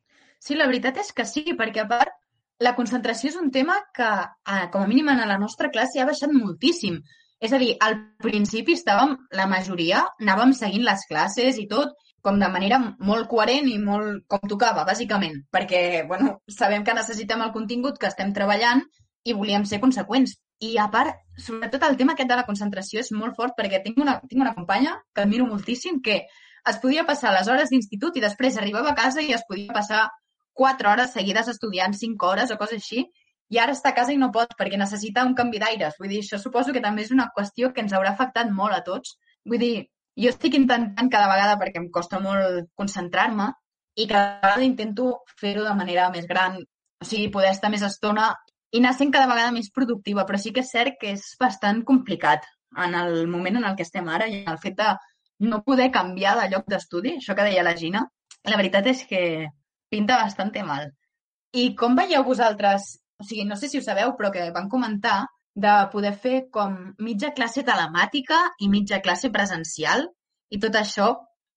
Sí, 0.40 0.56
la 0.56 0.68
veritat 0.70 1.00
és 1.02 1.10
que 1.16 1.26
sí, 1.28 1.44
perquè 1.58 1.82
a 1.84 1.88
part 1.90 2.16
la 2.64 2.74
concentració 2.78 3.30
és 3.30 3.36
un 3.40 3.50
tema 3.52 3.76
que, 3.96 4.08
eh, 4.54 4.64
com 4.72 4.82
a 4.82 4.88
mínim 4.88 5.10
en 5.12 5.22
la 5.28 5.38
nostra 5.38 5.70
classe, 5.70 6.00
ha 6.00 6.08
baixat 6.08 6.32
moltíssim. 6.32 6.98
És 7.40 7.52
a 7.52 7.58
dir, 7.58 7.74
al 7.80 7.96
principi 8.22 8.72
estàvem, 8.72 9.16
la 9.30 9.46
majoria, 9.46 10.04
anàvem 10.20 10.54
seguint 10.56 10.84
les 10.86 11.04
classes 11.10 11.58
i 11.60 11.66
tot, 11.68 11.92
com 12.24 12.38
de 12.40 12.48
manera 12.48 12.78
molt 13.04 13.28
coherent 13.28 13.68
i 13.68 13.76
molt 13.78 14.22
com 14.32 14.48
tocava, 14.48 14.86
bàsicament, 14.88 15.42
perquè 15.52 16.06
bueno, 16.08 16.38
sabem 16.48 16.84
que 16.84 16.94
necessitem 16.96 17.42
el 17.44 17.52
contingut 17.52 17.98
que 18.00 18.08
estem 18.08 18.32
treballant 18.32 18.80
i 19.24 19.36
volíem 19.36 19.66
ser 19.68 19.80
conseqüents. 19.82 20.32
I 20.64 20.78
a 20.80 20.88
part, 20.88 21.18
sobretot 21.36 21.84
el 21.84 21.98
tema 22.00 22.14
aquest 22.14 22.30
de 22.30 22.38
la 22.38 22.46
concentració 22.48 23.02
és 23.04 23.12
molt 23.12 23.36
fort 23.36 23.52
perquè 23.58 23.82
tinc 23.84 24.00
una, 24.00 24.16
tinc 24.30 24.40
una 24.40 24.54
companya 24.56 24.96
que 25.12 25.26
admiro 25.26 25.44
moltíssim 25.50 26.00
que 26.00 26.22
es 26.70 26.78
podia 26.80 27.04
passar 27.04 27.34
les 27.34 27.48
hores 27.48 27.68
d'institut 27.68 28.16
i 28.16 28.24
després 28.24 28.56
arribava 28.56 28.94
a 28.94 28.96
casa 28.96 29.20
i 29.20 29.34
es 29.36 29.44
podia 29.48 29.74
passar 29.76 30.06
quatre 30.54 30.88
hores 30.90 31.12
seguides 31.16 31.50
estudiant, 31.52 31.94
cinc 31.98 32.22
hores 32.22 32.52
o 32.54 32.58
coses 32.60 32.82
així, 32.82 33.04
i 33.52 33.58
ara 33.60 33.74
està 33.76 33.90
a 33.92 33.96
casa 33.96 34.14
i 34.14 34.20
no 34.20 34.30
pot 34.34 34.54
perquè 34.58 34.78
necessita 34.80 35.24
un 35.26 35.34
canvi 35.38 35.60
d'aires. 35.62 35.98
Vull 36.00 36.12
dir, 36.14 36.22
això 36.24 36.38
suposo 36.40 36.72
que 36.72 36.82
també 36.84 37.04
és 37.04 37.12
una 37.14 37.28
qüestió 37.36 37.72
que 37.74 37.84
ens 37.84 37.92
haurà 37.92 38.14
afectat 38.14 38.50
molt 38.50 38.76
a 38.76 38.80
tots. 38.86 39.18
Vull 39.44 39.60
dir, 39.60 39.74
jo 40.16 40.30
estic 40.30 40.56
intentant 40.58 41.10
cada 41.12 41.28
vegada, 41.30 41.58
perquè 41.60 41.82
em 41.82 41.90
costa 41.92 42.22
molt 42.22 42.70
concentrar-me, 42.78 43.50
i 43.94 44.08
cada 44.10 44.40
vegada 44.42 44.66
intento 44.66 45.10
fer-ho 45.40 45.64
de 45.66 45.74
manera 45.78 46.08
més 46.14 46.26
gran, 46.30 46.58
o 46.58 47.06
sigui, 47.06 47.30
poder 47.34 47.52
estar 47.54 47.70
més 47.70 47.84
estona 47.86 48.32
i 48.74 48.80
anar 48.80 48.94
sent 48.98 49.12
cada 49.14 49.28
vegada 49.30 49.52
més 49.54 49.70
productiva, 49.70 50.24
però 50.26 50.38
sí 50.40 50.50
que 50.54 50.64
és 50.64 50.70
cert 50.74 50.96
que 51.00 51.12
és 51.14 51.26
bastant 51.38 51.84
complicat 51.86 52.46
en 52.84 52.96
el 52.98 53.28
moment 53.30 53.60
en 53.60 53.68
el 53.68 53.76
que 53.78 53.86
estem 53.86 54.08
ara 54.10 54.26
i 54.26 54.40
el 54.50 54.58
fet 54.58 54.74
de 54.80 54.88
no 55.46 55.60
poder 55.66 55.92
canviar 55.94 56.34
de 56.40 56.48
lloc 56.50 56.66
d'estudi, 56.70 57.18
això 57.20 57.36
que 57.38 57.46
deia 57.46 57.62
la 57.66 57.76
Gina, 57.78 58.02
la 58.50 58.58
veritat 58.58 58.88
és 58.90 59.04
que 59.06 59.20
pinta 59.94 60.18
bastant 60.20 60.52
mal. 60.66 60.90
I 61.54 61.70
com 61.78 61.94
veieu 61.94 62.26
vosaltres, 62.26 62.90
o 63.20 63.24
sigui, 63.24 63.46
no 63.46 63.56
sé 63.56 63.70
si 63.70 63.78
ho 63.78 63.86
sabeu, 63.86 64.16
però 64.18 64.32
que 64.34 64.50
van 64.50 64.68
comentar 64.68 65.22
de 65.54 65.74
poder 65.92 66.12
fer 66.18 66.48
com 66.50 66.74
mitja 66.98 67.30
classe 67.32 67.62
telemàtica 67.62 68.40
i 68.58 68.68
mitja 68.68 69.00
classe 69.00 69.30
presencial 69.30 70.08
i 70.50 70.58
tot 70.58 70.74
això, 70.78 71.12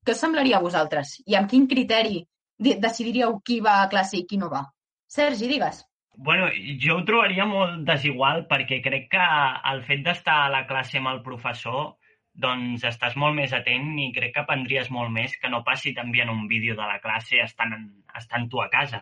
què 0.06 0.14
us 0.14 0.22
semblaria 0.24 0.60
a 0.60 0.64
vosaltres? 0.64 1.18
I 1.26 1.36
amb 1.36 1.50
quin 1.50 1.66
criteri 1.68 2.22
decidiríeu 2.58 3.40
qui 3.46 3.60
va 3.62 3.82
a 3.82 3.90
classe 3.90 4.18
i 4.20 4.26
qui 4.30 4.38
no 4.38 4.50
va? 4.54 4.64
Sergi, 5.08 5.50
digues. 5.50 5.84
Bueno, 6.18 6.48
jo 6.82 6.98
ho 6.98 7.04
trobaria 7.06 7.46
molt 7.46 7.84
desigual 7.86 8.46
perquè 8.50 8.80
crec 8.86 9.10
que 9.12 9.26
el 9.72 9.84
fet 9.86 10.02
d'estar 10.06 10.38
a 10.46 10.50
la 10.54 10.64
classe 10.70 10.98
amb 10.98 11.12
el 11.12 11.22
professor 11.26 11.97
doncs 12.38 12.86
estàs 12.86 13.16
molt 13.18 13.36
més 13.38 13.54
atent 13.58 13.96
i 14.00 14.12
crec 14.16 14.36
que 14.36 14.44
aprendries 14.44 14.92
molt 14.94 15.10
més 15.14 15.34
que 15.42 15.50
no 15.50 15.64
passi 15.66 15.94
t'envien 15.98 16.30
un 16.30 16.46
vídeo 16.52 16.76
de 16.78 16.86
la 16.86 17.00
classe 17.02 17.42
estant, 17.44 17.74
estant 18.16 18.46
tu 18.52 18.62
a 18.62 18.70
casa. 18.74 19.02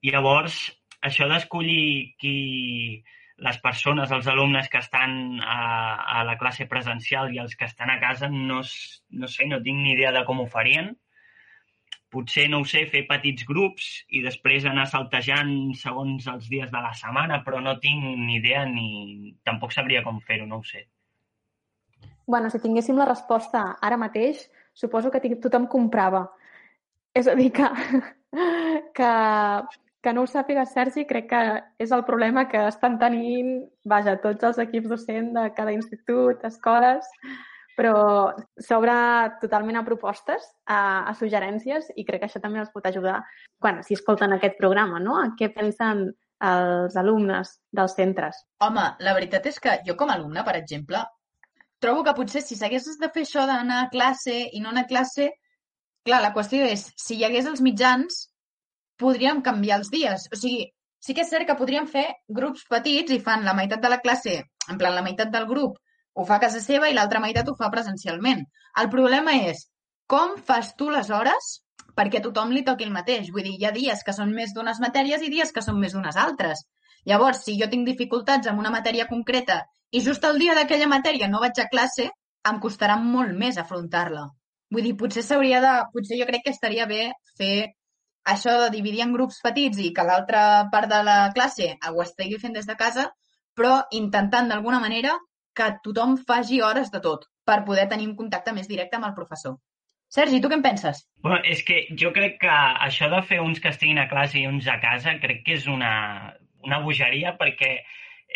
I 0.00 0.12
llavors, 0.14 0.56
això 1.04 1.28
d'escollir 1.28 2.16
qui, 2.20 2.36
les 3.36 3.58
persones, 3.60 4.12
els 4.12 4.28
alumnes 4.32 4.68
que 4.72 4.80
estan 4.80 5.40
a, 5.44 5.58
a 6.20 6.22
la 6.24 6.36
classe 6.40 6.66
presencial 6.70 7.34
i 7.34 7.40
els 7.42 7.56
que 7.56 7.68
estan 7.68 7.92
a 7.92 7.98
casa, 8.00 8.30
no, 8.32 8.62
no 8.62 9.28
sé, 9.28 9.48
no 9.50 9.60
tinc 9.62 9.82
ni 9.82 9.92
idea 9.92 10.12
de 10.16 10.24
com 10.24 10.40
ho 10.40 10.48
farien. 10.48 10.94
Potser, 12.12 12.46
no 12.48 12.62
ho 12.62 12.64
sé, 12.70 12.86
fer 12.88 13.04
petits 13.10 13.44
grups 13.44 13.90
i 14.16 14.22
després 14.24 14.64
anar 14.64 14.86
saltejant 14.88 15.52
segons 15.76 16.28
els 16.32 16.48
dies 16.48 16.70
de 16.72 16.80
la 16.80 16.94
setmana, 16.96 17.42
però 17.44 17.60
no 17.60 17.76
tinc 17.82 18.06
ni 18.24 18.38
idea 18.40 18.64
ni 18.70 19.34
tampoc 19.44 19.74
sabria 19.76 20.04
com 20.06 20.22
fer-ho, 20.24 20.48
no 20.48 20.62
ho 20.62 20.64
sé. 20.64 20.86
Bueno, 22.26 22.50
si 22.50 22.58
tinguéssim 22.58 22.98
la 22.98 23.08
resposta 23.08 23.76
ara 23.80 23.96
mateix, 23.96 24.48
suposo 24.74 25.10
que 25.10 25.22
tothom 25.36 25.68
comprava. 25.70 26.26
És 27.14 27.28
a 27.30 27.34
dir, 27.38 27.52
que, 27.54 27.68
que 28.98 29.10
que 30.06 30.12
no 30.14 30.22
ho 30.22 30.28
sàpiga 30.30 30.62
Sergi 30.70 31.02
crec 31.10 31.24
que 31.32 31.38
és 31.82 31.90
el 31.90 32.04
problema 32.06 32.44
que 32.46 32.60
estan 32.68 32.94
tenint, 33.00 33.64
vaja, 33.90 34.14
tots 34.22 34.46
els 34.46 34.60
equips 34.62 34.92
docents 34.92 35.32
de 35.34 35.48
cada 35.56 35.72
institut, 35.74 36.44
escoles, 36.46 37.08
però 37.76 37.96
s'obre 38.68 38.94
totalment 39.42 39.80
a 39.80 39.84
propostes, 39.88 40.46
a, 40.70 40.78
a 41.10 41.14
suggerències, 41.18 41.90
i 41.98 42.06
crec 42.06 42.22
que 42.22 42.30
això 42.30 42.42
també 42.44 42.62
els 42.62 42.70
pot 42.70 42.86
ajudar 42.86 43.18
quan, 43.58 43.82
si 43.82 43.98
escolten 43.98 44.36
aquest 44.36 44.54
programa, 44.60 45.02
no? 45.02 45.18
A 45.18 45.32
què 45.34 45.50
pensen 45.56 46.06
els 46.46 46.96
alumnes 47.02 47.56
dels 47.74 47.98
centres. 47.98 48.38
Home, 48.62 48.86
la 49.02 49.18
veritat 49.18 49.50
és 49.50 49.58
que 49.58 49.80
jo 49.88 49.98
com 49.98 50.12
a 50.12 50.20
alumne, 50.20 50.46
per 50.46 50.54
exemple, 50.60 51.02
trobo 51.82 52.04
que 52.04 52.14
potser 52.16 52.42
si 52.42 52.56
s'haguessis 52.58 53.00
de 53.00 53.10
fer 53.14 53.24
això 53.26 53.44
d'anar 53.48 53.82
a 53.82 53.90
classe 53.92 54.36
i 54.52 54.62
no 54.62 54.72
anar 54.72 54.86
a 54.86 54.90
classe, 54.92 55.30
clar, 56.06 56.22
la 56.24 56.32
qüestió 56.34 56.64
és, 56.64 56.88
si 56.96 57.18
hi 57.18 57.26
hagués 57.26 57.48
els 57.50 57.62
mitjans, 57.64 58.26
podríem 59.00 59.42
canviar 59.44 59.80
els 59.80 59.90
dies. 59.92 60.28
O 60.32 60.38
sigui, 60.40 60.68
sí 61.00 61.14
que 61.14 61.24
és 61.24 61.32
cert 61.32 61.46
que 61.48 61.58
podríem 61.58 61.88
fer 61.90 62.06
grups 62.40 62.64
petits 62.70 63.12
i 63.12 63.20
fan 63.22 63.44
la 63.44 63.54
meitat 63.58 63.82
de 63.82 63.92
la 63.92 64.00
classe, 64.04 64.38
en 64.70 64.78
plan 64.80 64.96
la 64.96 65.04
meitat 65.04 65.32
del 65.34 65.48
grup 65.50 65.76
ho 66.16 66.24
fa 66.24 66.38
a 66.38 66.42
casa 66.42 66.62
seva 66.64 66.88
i 66.88 66.94
l'altra 66.96 67.20
meitat 67.20 67.48
ho 67.48 67.54
fa 67.58 67.68
presencialment. 67.72 68.40
El 68.80 68.88
problema 68.92 69.34
és 69.50 69.66
com 70.08 70.36
fas 70.48 70.72
tu 70.78 70.88
les 70.90 71.10
hores 71.12 71.50
perquè 71.96 72.20
a 72.20 72.24
tothom 72.26 72.52
li 72.54 72.62
toqui 72.64 72.86
el 72.86 72.94
mateix. 72.94 73.30
Vull 73.34 73.46
dir, 73.48 73.54
hi 73.58 73.66
ha 73.68 73.74
dies 73.74 74.02
que 74.06 74.14
són 74.16 74.34
més 74.36 74.52
d'unes 74.54 74.80
matèries 74.84 75.22
i 75.22 75.32
dies 75.32 75.52
que 75.52 75.64
són 75.64 75.80
més 75.80 75.96
d'unes 75.96 76.18
altres. 76.24 76.62
Llavors, 77.10 77.42
si 77.46 77.56
jo 77.60 77.68
tinc 77.72 77.86
dificultats 77.88 78.50
amb 78.50 78.60
una 78.62 78.72
matèria 78.74 79.06
concreta 79.10 79.62
i 79.90 80.02
just 80.04 80.24
el 80.28 80.40
dia 80.42 80.54
d'aquella 80.58 80.88
matèria 80.90 81.28
no 81.32 81.40
vaig 81.42 81.60
a 81.62 81.68
classe, 81.72 82.08
em 82.50 82.60
costarà 82.62 82.96
molt 83.02 83.34
més 83.42 83.58
afrontar-la. 83.62 84.26
Vull 84.74 84.88
dir, 84.88 84.96
potser 85.00 85.22
s'hauria 85.22 85.60
de... 85.62 85.72
Potser 85.92 86.18
jo 86.20 86.26
crec 86.30 86.46
que 86.46 86.54
estaria 86.54 86.86
bé 86.90 87.12
fer 87.38 87.54
això 88.32 88.56
de 88.64 88.72
dividir 88.74 89.04
en 89.04 89.14
grups 89.14 89.38
petits 89.44 89.78
i 89.78 89.92
que 89.94 90.04
l'altra 90.06 90.42
part 90.72 90.90
de 90.90 90.98
la 91.06 91.16
classe 91.36 91.70
ho 91.92 92.02
estigui 92.02 92.40
fent 92.42 92.58
des 92.58 92.66
de 92.66 92.76
casa, 92.80 93.06
però 93.54 93.78
intentant 94.00 94.50
d'alguna 94.50 94.82
manera 94.82 95.14
que 95.56 95.70
tothom 95.84 96.16
faci 96.28 96.60
hores 96.60 96.90
de 96.92 97.00
tot 97.06 97.30
per 97.46 97.62
poder 97.68 97.86
tenir 97.92 98.10
un 98.10 98.16
contacte 98.18 98.52
més 98.52 98.68
directe 98.68 98.98
amb 98.98 99.08
el 99.08 99.14
professor. 99.20 99.56
Sergi, 100.12 100.40
tu 100.40 100.48
què 100.48 100.56
en 100.58 100.64
penses? 100.64 101.02
Bueno, 101.24 101.40
és 101.44 101.62
que 101.66 101.82
jo 102.00 102.12
crec 102.14 102.38
que 102.44 102.56
això 102.88 103.10
de 103.12 103.20
fer 103.26 103.40
uns 103.42 103.60
que 103.62 103.72
estiguin 103.74 103.98
a 103.98 104.08
classe 104.10 104.38
i 104.40 104.46
uns 104.46 104.68
a 104.70 104.78
casa 104.82 105.16
crec 105.22 105.42
que 105.46 105.56
és 105.58 105.66
una, 105.70 105.92
una 106.64 106.80
bogeria 106.84 107.34
perquè 107.40 107.72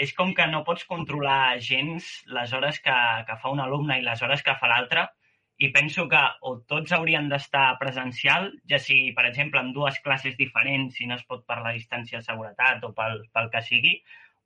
és 0.04 0.12
com 0.16 0.35
que 0.35 0.46
no 0.50 0.64
pots 0.66 0.87
controlar 0.90 1.59
gens 1.62 2.11
les 2.35 2.52
hores 2.56 2.78
que, 2.83 2.98
que 3.26 3.38
fa 3.42 3.54
un 3.54 3.62
alumne 3.62 3.98
i 4.00 4.04
les 4.06 4.22
hores 4.22 4.42
que 4.46 4.56
fa 4.59 4.70
l'altre 4.70 5.06
i 5.61 5.68
penso 5.74 6.06
que 6.09 6.20
o 6.48 6.54
tots 6.72 6.92
haurien 6.96 7.26
d'estar 7.28 7.76
presencial, 7.80 8.46
ja 8.70 8.78
sigui, 8.80 9.11
per 9.16 9.26
exemple, 9.28 9.61
amb 9.61 9.74
dues 9.76 9.98
classes 10.04 10.37
diferents, 10.38 10.94
si 10.96 11.09
no 11.09 11.18
es 11.18 11.24
pot 11.28 11.42
per 11.46 11.59
la 11.61 11.74
distància 11.76 12.20
de 12.20 12.24
seguretat 12.24 12.87
o 12.88 12.94
pel, 12.96 13.18
pel 13.35 13.50
que 13.52 13.61
sigui, 13.66 13.92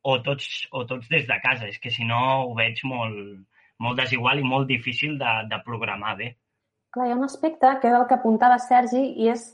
o 0.03 0.17
tots, 0.27 0.49
o 0.75 0.83
tots 0.91 1.07
des 1.13 1.29
de 1.29 1.37
casa. 1.45 1.69
És 1.71 1.79
que 1.79 1.93
si 1.95 2.07
no 2.09 2.19
ho 2.49 2.57
veig 2.59 2.83
molt, 2.91 3.45
molt 3.87 4.03
desigual 4.03 4.43
i 4.43 4.49
molt 4.55 4.67
difícil 4.73 5.15
de, 5.21 5.37
de 5.53 5.61
programar 5.69 6.17
bé. 6.19 6.33
Clar, 6.95 7.09
hi 7.09 7.13
ha 7.13 7.19
un 7.19 7.27
aspecte 7.27 7.71
que 7.83 7.91
és 7.91 7.95
el 7.99 8.07
que 8.07 8.15
apuntava 8.15 8.61
Sergi 8.63 9.01
i 9.19 9.27
és 9.33 9.49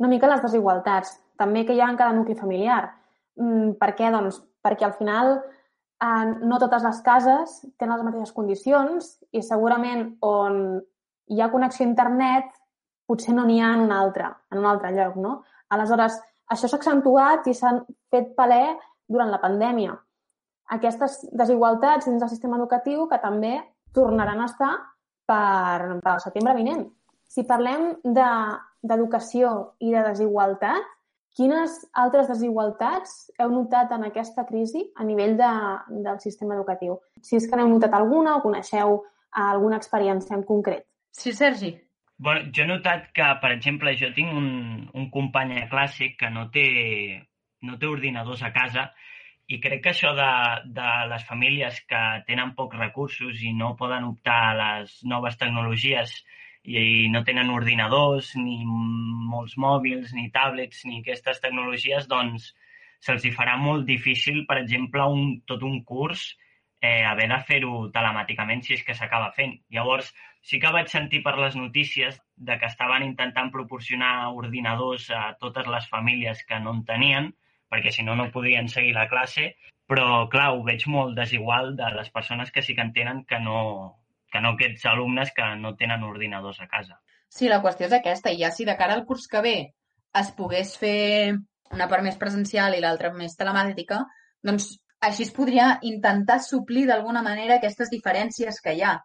una 0.00 0.08
mica 0.08 0.30
les 0.30 0.40
desigualtats, 0.40 1.10
també 1.36 1.66
que 1.68 1.74
hi 1.76 1.82
ha 1.84 1.90
en 1.92 1.98
cada 2.00 2.14
nucli 2.16 2.36
familiar. 2.38 2.94
Mm, 3.36 3.74
per 3.80 3.90
què? 3.98 4.08
Doncs 4.14 4.40
perquè 4.64 4.86
al 4.86 4.94
final 4.96 5.34
eh, 5.36 6.24
no 6.40 6.60
totes 6.62 6.86
les 6.88 7.02
cases 7.04 7.58
tenen 7.76 7.98
les 7.98 8.06
mateixes 8.06 8.32
condicions 8.36 9.10
i 9.36 9.44
segurament 9.44 10.08
on 10.24 10.80
hi 11.28 11.42
ha 11.42 11.50
connexió 11.52 11.84
a 11.84 11.90
internet, 11.90 12.48
potser 13.06 13.36
no 13.36 13.44
n'hi 13.44 13.60
ha 13.60 13.74
en 13.76 13.84
un 13.84 13.92
altre, 13.92 14.32
en 14.52 14.64
un 14.64 14.72
altre 14.72 14.94
lloc, 14.96 15.20
no? 15.20 15.36
Aleshores, 15.76 16.16
això 16.48 16.70
s'ha 16.70 16.80
accentuat 16.80 17.46
i 17.50 17.54
s'han 17.54 17.84
fet 18.10 18.32
palè 18.38 18.64
durant 19.06 19.28
la 19.28 19.42
pandèmia. 19.44 19.92
Aquestes 20.72 21.26
desigualtats 21.36 22.08
dins 22.08 22.22
del 22.22 22.32
sistema 22.32 22.56
educatiu 22.56 23.04
que 23.10 23.20
també 23.20 23.58
tornaran 23.92 24.40
a 24.40 24.48
estar 24.48 24.72
per, 25.26 26.00
per 26.02 26.12
al 26.14 26.22
setembre 26.24 26.54
vinent. 26.58 26.86
Si 27.26 27.44
parlem 27.44 27.96
d'educació 28.06 29.50
de, 29.50 29.88
i 29.88 29.96
de 29.96 30.04
desigualtat, 30.10 30.92
Quines 31.36 31.72
altres 32.00 32.30
desigualtats 32.30 33.10
heu 33.36 33.50
notat 33.52 33.90
en 33.92 34.06
aquesta 34.06 34.46
crisi 34.48 34.86
a 34.96 35.04
nivell 35.04 35.34
de, 35.36 35.48
del 36.06 36.20
sistema 36.22 36.56
educatiu? 36.56 36.96
Si 37.20 37.36
és 37.36 37.44
que 37.44 37.58
n'heu 37.58 37.68
notat 37.68 37.92
alguna 37.92 38.38
o 38.38 38.42
coneixeu 38.44 39.02
alguna 39.36 39.76
experiència 39.76 40.32
en 40.38 40.46
concret. 40.48 40.86
Sí, 41.12 41.34
Sergi. 41.36 41.74
Bueno, 42.16 42.48
jo 42.56 42.64
he 42.64 42.70
notat 42.70 43.10
que, 43.12 43.26
per 43.42 43.50
exemple, 43.52 43.92
jo 44.00 44.08
tinc 44.16 44.32
un, 44.32 44.48
un 44.96 45.10
company 45.12 45.58
a 45.60 45.68
classe 45.68 46.14
que 46.16 46.30
no 46.32 46.46
té, 46.54 46.64
no 47.68 47.76
té 47.76 47.90
ordinadors 47.92 48.40
a 48.40 48.54
casa 48.56 48.86
i 49.46 49.60
crec 49.62 49.82
que 49.84 49.92
això 49.92 50.12
de, 50.18 50.30
de 50.78 50.88
les 51.10 51.24
famílies 51.28 51.78
que 51.90 52.02
tenen 52.26 52.54
pocs 52.58 52.78
recursos 52.80 53.42
i 53.46 53.52
no 53.54 53.76
poden 53.78 54.08
optar 54.08 54.40
a 54.46 54.56
les 54.60 54.96
noves 55.12 55.38
tecnologies 55.38 56.16
i 56.66 57.06
no 57.14 57.22
tenen 57.26 57.52
ordinadors, 57.54 58.32
ni 58.36 58.64
molts 58.66 59.54
mòbils, 59.62 60.10
ni 60.18 60.30
tablets, 60.34 60.82
ni 60.88 60.98
aquestes 60.98 61.38
tecnologies, 61.44 62.08
doncs 62.10 62.50
se'ls 63.06 63.28
hi 63.28 63.32
farà 63.36 63.54
molt 63.60 63.86
difícil, 63.86 64.42
per 64.50 64.58
exemple, 64.64 65.06
un, 65.06 65.38
tot 65.46 65.62
un 65.62 65.78
curs 65.86 66.32
eh, 66.80 67.04
haver 67.06 67.28
de 67.30 67.38
fer-ho 67.46 67.86
telemàticament 67.94 68.64
si 68.66 68.74
és 68.74 68.82
que 68.82 68.98
s'acaba 68.98 69.30
fent. 69.38 69.54
Llavors, 69.70 70.10
sí 70.42 70.58
que 70.58 70.74
vaig 70.74 70.90
sentir 70.90 71.22
per 71.22 71.36
les 71.38 71.54
notícies 71.54 72.18
de 72.36 72.58
que 72.58 72.66
estaven 72.66 73.06
intentant 73.06 73.52
proporcionar 73.54 74.32
ordinadors 74.34 75.06
a 75.10 75.36
totes 75.40 75.70
les 75.70 75.86
famílies 75.94 76.42
que 76.50 76.58
no 76.66 76.74
en 76.74 76.84
tenien, 76.88 77.34
perquè 77.70 77.92
si 77.92 78.04
no, 78.06 78.14
no 78.16 78.30
podien 78.32 78.68
seguir 78.68 78.94
la 78.96 79.08
classe, 79.10 79.54
però, 79.86 80.26
clar, 80.30 80.50
ho 80.54 80.62
veig 80.66 80.86
molt 80.90 81.16
desigual 81.18 81.74
de 81.78 81.90
les 81.94 82.10
persones 82.14 82.50
que 82.50 82.62
sí 82.62 82.74
que 82.74 82.82
en 82.82 82.92
tenen 82.92 83.24
que 83.24 83.38
no, 83.40 83.58
que 84.32 84.42
no 84.42 84.54
aquests 84.54 84.86
alumnes 84.90 85.32
que 85.34 85.46
no 85.60 85.74
tenen 85.76 86.04
ordinadors 86.04 86.60
a 86.60 86.68
casa. 86.70 86.98
Sí, 87.28 87.48
la 87.50 87.60
qüestió 87.62 87.86
és 87.86 87.94
aquesta, 87.96 88.32
i 88.32 88.42
ja 88.42 88.50
si 88.54 88.66
de 88.66 88.76
cara 88.78 88.94
al 88.94 89.04
curs 89.06 89.26
que 89.30 89.42
ve 89.44 89.56
es 90.16 90.32
pogués 90.38 90.74
fer 90.80 91.36
una 91.74 91.88
part 91.90 92.04
més 92.06 92.18
presencial 92.18 92.74
i 92.74 92.82
l'altra 92.82 93.12
més 93.14 93.34
telemàtica, 93.38 94.04
doncs 94.42 94.74
així 95.06 95.26
es 95.26 95.32
podria 95.34 95.76
intentar 95.82 96.38
suplir 96.42 96.86
d'alguna 96.88 97.22
manera 97.22 97.58
aquestes 97.58 97.90
diferències 97.92 98.62
que 98.62 98.74
hi 98.74 98.82
ha. 98.82 98.96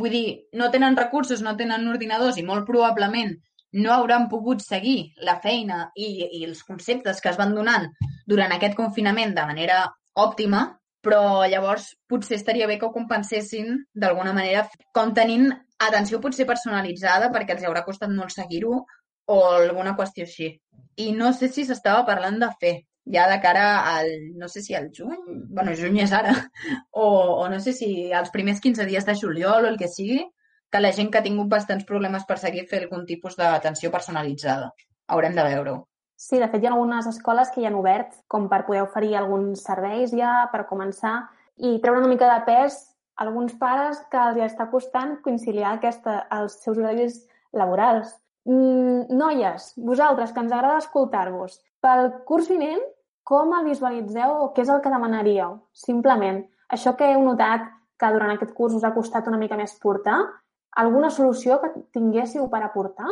Vull 0.00 0.14
dir, 0.14 0.28
no 0.58 0.70
tenen 0.74 0.96
recursos, 0.98 1.42
no 1.42 1.54
tenen 1.58 1.86
ordinadors 1.90 2.38
i 2.40 2.46
molt 2.46 2.66
probablement 2.66 3.34
no 3.74 3.92
hauran 3.92 4.28
pogut 4.30 4.62
seguir 4.62 5.14
la 5.26 5.36
feina 5.42 5.88
i, 5.96 6.08
i 6.38 6.44
els 6.46 6.62
conceptes 6.62 7.20
que 7.20 7.30
es 7.32 7.38
van 7.40 7.54
donant 7.56 7.90
durant 8.26 8.54
aquest 8.54 8.76
confinament 8.78 9.34
de 9.34 9.46
manera 9.48 9.82
òptima, 10.14 10.64
però 11.04 11.44
llavors 11.50 11.90
potser 12.08 12.38
estaria 12.38 12.68
bé 12.70 12.78
que 12.78 12.86
ho 12.86 12.94
compensessin 12.94 13.76
d'alguna 13.92 14.32
manera 14.36 14.64
com 14.94 15.12
tenint 15.16 15.50
atenció 15.84 16.20
potser 16.22 16.46
personalitzada 16.48 17.30
perquè 17.34 17.56
els 17.56 17.66
haurà 17.66 17.84
costat 17.84 18.12
molt 18.14 18.32
seguir-ho 18.32 18.78
o 19.26 19.38
alguna 19.50 19.94
qüestió 19.98 20.24
així. 20.24 20.52
I 20.96 21.12
no 21.12 21.32
sé 21.34 21.50
si 21.52 21.64
s'estava 21.66 22.06
parlant 22.06 22.38
de 22.40 22.50
fer 22.60 22.74
ja 23.04 23.26
de 23.28 23.40
cara 23.42 23.66
al, 23.90 24.08
no 24.38 24.48
sé 24.48 24.62
si 24.62 24.74
al 24.74 24.88
juny, 24.96 25.18
bueno, 25.50 25.74
juny 25.76 26.00
és 26.06 26.12
ara, 26.12 26.32
o, 26.90 27.04
o 27.42 27.48
no 27.52 27.60
sé 27.60 27.74
si 27.76 28.12
als 28.12 28.32
primers 28.32 28.62
15 28.64 28.86
dies 28.88 29.04
de 29.04 29.16
juliol 29.18 29.66
o 29.66 29.72
el 29.72 29.78
que 29.80 29.90
sigui, 29.92 30.22
que 30.74 30.80
la 30.80 30.90
gent 30.90 31.12
que 31.12 31.20
ha 31.20 31.22
tingut 31.22 31.46
bastants 31.46 31.84
problemes 31.86 32.24
per 32.26 32.34
seguir 32.42 32.64
fer 32.66 32.80
algun 32.82 33.04
tipus 33.06 33.36
d'atenció 33.38 33.92
personalitzada. 33.94 34.72
Haurem 35.06 35.36
de 35.36 35.44
veure-ho. 35.46 35.76
Sí, 36.18 36.40
de 36.42 36.48
fet 36.50 36.64
hi 36.64 36.66
ha 36.66 36.72
algunes 36.72 37.06
escoles 37.06 37.52
que 37.54 37.62
ja 37.62 37.68
han 37.70 37.78
obert 37.78 38.16
com 38.26 38.48
per 38.50 38.64
poder 38.66 38.82
oferir 38.82 39.12
alguns 39.20 39.62
serveis 39.62 40.10
ja 40.18 40.48
per 40.50 40.64
començar 40.66 41.14
i 41.62 41.76
treure 41.84 42.02
una 42.02 42.10
mica 42.10 42.32
de 42.32 42.42
pes 42.48 42.80
a 43.14 43.22
alguns 43.28 43.54
pares 43.62 44.02
que 44.10 44.26
els 44.32 44.42
està 44.48 44.66
costant 44.74 45.14
conciliar 45.22 45.76
aquesta, 45.76 46.24
els 46.34 46.58
seus 46.64 46.82
horaris 46.82 47.22
laborals. 47.54 48.10
Mm, 48.50 49.14
noies, 49.14 49.70
vosaltres, 49.78 50.34
que 50.34 50.42
ens 50.42 50.52
agrada 50.52 50.82
escoltar-vos, 50.82 51.60
pel 51.78 52.10
curs 52.26 52.50
vinent, 52.50 52.82
com 53.22 53.54
el 53.56 53.70
visualitzeu 53.70 54.40
o 54.42 54.50
què 54.52 54.66
és 54.66 54.74
el 54.74 54.82
que 54.82 54.90
demanaríeu? 54.92 55.60
Simplement, 55.86 56.42
això 56.68 56.98
que 56.98 57.14
heu 57.14 57.22
notat 57.22 57.70
que 58.00 58.10
durant 58.10 58.34
aquest 58.34 58.52
curs 58.58 58.74
us 58.74 58.84
ha 58.84 58.92
costat 58.96 59.30
una 59.30 59.38
mica 59.38 59.56
més 59.56 59.78
portar, 59.80 60.18
alguna 60.82 61.10
solució 61.10 61.60
que 61.62 61.70
tinguéssiu 61.96 62.48
per 62.52 62.62
aportar? 62.66 63.10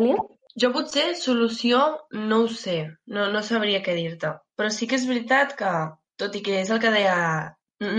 Èlia? 0.00 0.18
Jo 0.60 0.70
potser 0.74 1.12
solució 1.16 1.80
no 2.12 2.42
ho 2.44 2.48
sé, 2.50 2.78
no, 3.06 3.28
no 3.32 3.42
sabria 3.46 3.82
què 3.84 3.94
dir-te. 3.96 4.32
Però 4.58 4.70
sí 4.74 4.88
que 4.90 4.98
és 4.98 5.06
veritat 5.08 5.54
que, 5.58 5.72
tot 6.20 6.34
i 6.34 6.42
que 6.44 6.58
és 6.62 6.72
el 6.74 6.80
que 6.82 6.92
deia, 6.94 7.18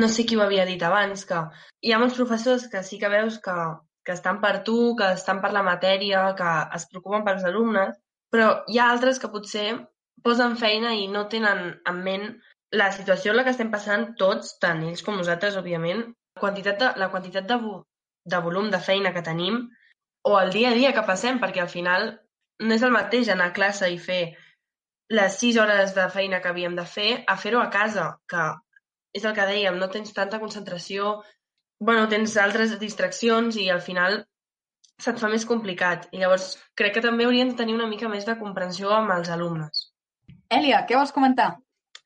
no 0.01 0.09
sé 0.11 0.25
qui 0.27 0.37
ho 0.37 0.43
havia 0.43 0.65
dit 0.67 0.83
abans, 0.83 1.23
que 1.29 1.43
hi 1.81 1.93
ha 1.93 2.01
molts 2.01 2.17
professors 2.19 2.67
que 2.71 2.83
sí 2.83 2.99
que 2.99 3.11
veus 3.13 3.39
que, 3.45 3.55
que 4.05 4.17
estan 4.17 4.41
per 4.43 4.59
tu, 4.67 4.77
que 4.99 5.13
estan 5.15 5.39
per 5.45 5.53
la 5.55 5.63
matèria, 5.63 6.25
que 6.35 6.51
es 6.75 6.87
preocupen 6.91 7.25
pels 7.27 7.47
alumnes, 7.47 7.95
però 8.33 8.51
hi 8.67 8.79
ha 8.79 8.89
altres 8.91 9.21
que 9.23 9.31
potser 9.31 9.69
posen 10.25 10.57
feina 10.59 10.93
i 10.99 11.07
no 11.07 11.27
tenen 11.31 11.61
en 11.87 12.01
ment 12.05 12.25
la 12.75 12.91
situació 12.93 13.31
en 13.31 13.39
la 13.39 13.45
que 13.45 13.53
estem 13.55 13.71
passant 13.73 14.09
tots, 14.19 14.57
tant 14.61 14.83
ells 14.85 15.05
com 15.05 15.17
nosaltres, 15.17 15.57
òbviament, 15.61 16.03
la 16.35 16.43
quantitat 16.43 16.81
de, 16.81 16.89
la 17.01 17.09
quantitat 17.13 17.47
de, 17.49 17.57
de 18.31 18.39
volum 18.45 18.69
de 18.73 18.79
feina 18.85 19.13
que 19.15 19.25
tenim 19.25 19.61
o 20.29 20.39
el 20.39 20.51
dia 20.55 20.71
a 20.71 20.77
dia 20.77 20.93
que 20.93 21.05
passem, 21.07 21.39
perquè 21.41 21.63
al 21.63 21.71
final 21.71 22.11
no 22.59 22.75
és 22.75 22.83
el 22.83 22.95
mateix 22.95 23.29
anar 23.31 23.49
a 23.49 23.55
classe 23.55 23.89
i 23.89 23.97
fer 23.97 24.21
les 25.09 25.37
sis 25.41 25.57
hores 25.57 25.95
de 25.95 26.07
feina 26.13 26.41
que 26.41 26.51
havíem 26.51 26.75
de 26.77 26.85
fer 26.85 27.09
a 27.27 27.35
fer-ho 27.43 27.61
a 27.61 27.69
casa, 27.73 28.09
que 28.29 28.49
és 29.15 29.25
el 29.25 29.33
que 29.37 29.47
dèiem, 29.49 29.79
no 29.79 29.89
tens 29.89 30.13
tanta 30.13 30.39
concentració, 30.41 31.15
bueno, 31.79 32.07
tens 32.11 32.35
altres 32.37 32.75
distraccions 32.81 33.57
i 33.57 33.69
al 33.73 33.81
final 33.81 34.19
se't 34.99 35.21
fa 35.21 35.31
més 35.31 35.47
complicat. 35.49 36.09
I 36.13 36.21
llavors 36.21 36.51
crec 36.77 36.97
que 36.97 37.05
també 37.05 37.25
haurien 37.25 37.53
de 37.53 37.57
tenir 37.61 37.77
una 37.77 37.87
mica 37.87 38.11
més 38.11 38.27
de 38.27 38.37
comprensió 38.37 38.91
amb 38.93 39.15
els 39.15 39.31
alumnes. 39.33 39.87
Èlia, 40.59 40.83
què 40.85 40.97
vols 40.99 41.15
comentar? 41.15 41.55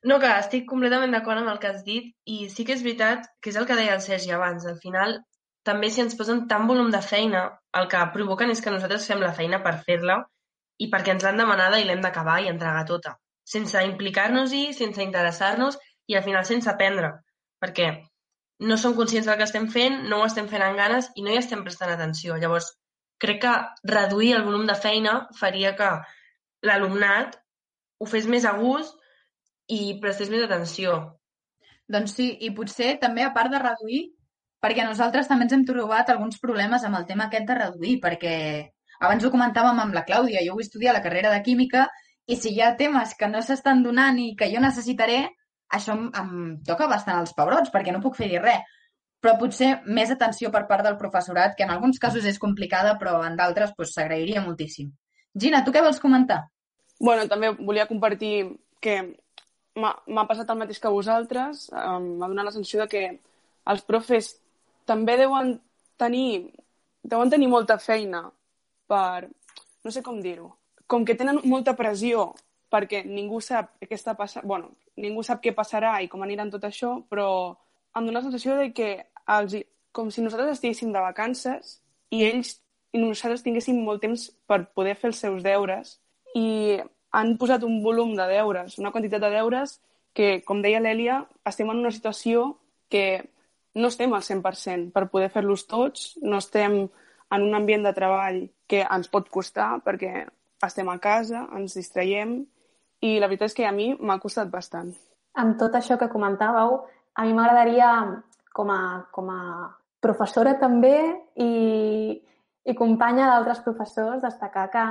No, 0.04 0.18
que 0.20 0.30
estic 0.38 0.66
completament 0.68 1.14
d'acord 1.16 1.40
amb 1.40 1.50
el 1.52 1.60
que 1.60 1.70
has 1.72 1.84
dit 1.84 2.12
i 2.28 2.48
sí 2.52 2.64
que 2.68 2.76
és 2.76 2.82
veritat 2.84 3.24
que 3.40 3.50
és 3.50 3.56
el 3.56 3.66
que 3.68 3.76
deia 3.78 3.96
el 3.96 4.02
Sergi 4.04 4.34
abans. 4.36 4.66
Al 4.68 4.78
final, 4.80 5.18
també 5.64 5.90
si 5.90 6.02
ens 6.04 6.16
posen 6.18 6.44
tant 6.48 6.68
volum 6.68 6.90
de 6.92 7.00
feina, 7.02 7.44
el 7.78 7.88
que 7.92 8.00
provoquen 8.14 8.52
és 8.52 8.60
que 8.60 8.72
nosaltres 8.72 9.06
fem 9.10 9.22
la 9.22 9.34
feina 9.36 9.62
per 9.64 9.78
fer-la 9.86 10.20
i 10.84 10.90
perquè 10.92 11.14
ens 11.14 11.24
l'han 11.24 11.40
demanada 11.40 11.80
i 11.80 11.86
l'hem 11.88 12.02
d'acabar 12.04 12.40
i 12.42 12.50
entregar 12.50 12.84
tota, 12.88 13.14
sense 13.44 13.84
implicar-nos-hi, 13.88 14.72
sense 14.76 15.02
interessar-nos 15.02 15.78
i 16.10 16.16
al 16.18 16.24
final 16.26 16.44
sense 16.44 16.68
aprendre, 16.70 17.12
perquè 17.62 17.92
no 18.68 18.76
som 18.78 18.94
conscients 18.96 19.26
del 19.28 19.38
que 19.38 19.46
estem 19.48 19.68
fent, 19.72 20.02
no 20.10 20.20
ho 20.20 20.26
estem 20.26 20.48
fent 20.48 20.62
amb 20.62 20.78
ganes 20.78 21.10
i 21.16 21.24
no 21.24 21.32
hi 21.32 21.38
estem 21.40 21.64
prestant 21.64 21.92
atenció. 21.94 22.36
Llavors, 22.40 22.70
crec 23.20 23.40
que 23.44 23.54
reduir 23.90 24.34
el 24.36 24.44
volum 24.46 24.66
de 24.68 24.76
feina 24.78 25.16
faria 25.38 25.74
que 25.78 25.90
l'alumnat 26.68 27.38
ho 28.00 28.08
fes 28.10 28.28
més 28.30 28.44
a 28.44 28.54
gust 28.58 28.96
i 29.72 29.96
prestés 30.00 30.30
més 30.32 30.44
atenció. 30.44 30.96
Doncs 31.90 32.14
sí, 32.16 32.28
i 32.40 32.52
potser 32.56 32.94
també 33.00 33.24
a 33.24 33.32
part 33.36 33.52
de 33.52 33.60
reduir, 33.60 34.02
perquè 34.64 34.86
nosaltres 34.86 35.28
també 35.28 35.44
ens 35.44 35.52
hem 35.52 35.64
trobat 35.68 36.08
alguns 36.08 36.40
problemes 36.40 36.84
amb 36.88 36.96
el 36.96 37.04
tema 37.08 37.28
aquest 37.28 37.50
de 37.50 37.56
reduir, 37.58 37.98
perquè 38.00 38.36
abans 39.04 39.24
ho 39.24 39.30
comentàvem 39.32 39.80
amb 39.82 39.96
la 39.96 40.04
Clàudia, 40.08 40.44
jo 40.46 40.54
vull 40.56 40.64
estudiar 40.64 40.94
la 40.96 41.02
carrera 41.04 41.32
de 41.34 41.42
Química 41.44 41.88
i 42.24 42.38
si 42.40 42.54
hi 42.54 42.62
ha 42.64 42.72
temes 42.78 43.12
que 43.18 43.28
no 43.28 43.42
s'estan 43.44 43.82
donant 43.84 44.16
i 44.22 44.30
que 44.38 44.48
jo 44.48 44.62
necessitaré, 44.64 45.18
això 45.68 45.96
em, 45.96 46.06
em 46.16 46.30
toca 46.64 46.88
bastant 46.88 47.20
els 47.20 47.34
pebrots 47.36 47.72
perquè 47.74 47.92
no 47.92 48.00
puc 48.00 48.16
fer-hi 48.16 48.40
res. 48.40 48.62
Però 49.24 49.34
potser 49.40 49.70
més 49.86 50.10
atenció 50.12 50.50
per 50.52 50.66
part 50.68 50.84
del 50.84 50.96
professorat, 51.00 51.54
que 51.56 51.64
en 51.64 51.72
alguns 51.72 52.00
casos 52.00 52.24
és 52.28 52.40
complicada, 52.40 52.96
però 53.00 53.18
en 53.24 53.36
d'altres 53.36 53.72
doncs, 53.72 53.92
s'agrairia 53.96 54.40
doncs, 54.40 54.48
moltíssim. 54.48 54.90
Gina, 55.34 55.62
tu 55.64 55.72
què 55.72 55.80
vols 55.84 56.00
comentar? 56.00 56.42
Bueno, 57.00 57.24
també 57.28 57.50
volia 57.56 57.88
compartir 57.88 58.34
que 58.84 58.98
m'ha 59.80 60.26
passat 60.28 60.52
el 60.52 60.60
mateix 60.60 60.80
que 60.80 60.92
vosaltres. 60.92 61.68
M'ha 61.72 62.28
donat 62.28 62.50
la 62.50 62.54
sensació 62.54 62.84
de 62.84 62.88
que 62.92 63.04
els 63.72 63.86
profes 63.88 64.34
també 64.88 65.16
deuen 65.20 65.56
tenir, 66.00 66.52
deuen 67.02 67.30
tenir 67.30 67.48
molta 67.48 67.78
feina 67.78 68.26
per... 68.88 69.28
no 69.84 69.90
sé 69.92 70.02
com 70.02 70.20
dir-ho. 70.24 70.50
Com 70.86 71.04
que 71.04 71.16
tenen 71.16 71.40
molta 71.44 71.74
pressió 71.76 72.32
perquè 72.72 73.04
ningú 73.06 73.40
sap 73.40 73.74
què 73.80 73.94
està 73.96 74.16
passant... 74.18 74.46
bueno, 74.46 74.72
ningú 74.96 75.22
sap 75.22 75.42
què 75.42 75.54
passarà 75.54 75.98
i 76.02 76.08
com 76.08 76.22
aniran 76.22 76.50
tot 76.50 76.64
això, 76.66 76.98
però 77.08 77.28
em 77.94 78.06
dóna 78.06 78.20
la 78.20 78.26
sensació 78.26 78.56
de 78.58 78.72
que 78.74 78.90
els, 79.30 79.56
com 79.94 80.10
si 80.10 80.22
nosaltres 80.22 80.58
estiguéssim 80.58 80.92
de 80.92 81.02
vacances 81.02 81.78
i 82.10 82.24
ells 82.26 82.58
i 82.94 83.00
nosaltres 83.02 83.42
tinguéssim 83.42 83.80
molt 83.82 84.02
temps 84.04 84.28
per 84.46 84.64
poder 84.74 84.94
fer 84.98 85.10
els 85.10 85.20
seus 85.22 85.42
deures 85.42 85.96
i 86.38 86.78
han 87.14 87.36
posat 87.38 87.64
un 87.66 87.80
volum 87.82 88.14
de 88.18 88.26
deures, 88.30 88.78
una 88.78 88.90
quantitat 88.94 89.22
de 89.22 89.30
deures 89.34 89.78
que, 90.14 90.40
com 90.46 90.62
deia 90.62 90.82
l'Èlia, 90.82 91.20
estem 91.46 91.70
en 91.70 91.82
una 91.82 91.92
situació 91.94 92.54
que 92.90 93.22
no 93.74 93.90
estem 93.90 94.12
al 94.14 94.22
100% 94.22 94.92
per 94.94 95.08
poder 95.10 95.30
fer-los 95.34 95.66
tots, 95.70 96.14
no 96.22 96.38
estem 96.42 96.84
en 97.34 97.42
un 97.42 97.54
ambient 97.56 97.86
de 97.86 97.92
treball 97.96 98.40
que 98.70 98.84
ens 98.84 99.10
pot 99.10 99.30
costar 99.32 99.80
perquè 99.84 100.24
estem 100.64 100.88
a 100.88 100.98
casa, 101.02 101.46
ens 101.56 101.76
distraiem 101.76 102.38
i 103.04 103.16
la 103.20 103.28
veritat 103.28 103.50
és 103.50 103.56
que 103.58 103.66
a 103.68 103.72
mi 103.74 103.92
m'ha 104.00 104.20
costat 104.22 104.50
bastant. 104.52 104.92
Amb 105.36 105.58
tot 105.60 105.74
això 105.74 105.98
que 106.00 106.08
comentàveu, 106.12 106.78
a 107.14 107.24
mi 107.26 107.34
m'agradaria, 107.34 107.90
com, 108.54 108.70
a, 108.70 109.04
com 109.12 109.30
a 109.34 109.40
professora 110.00 110.54
també 110.60 110.94
i, 111.42 111.50
i 112.64 112.76
companya 112.78 113.26
d'altres 113.32 113.64
professors, 113.66 114.22
destacar 114.22 114.68
que 114.70 114.84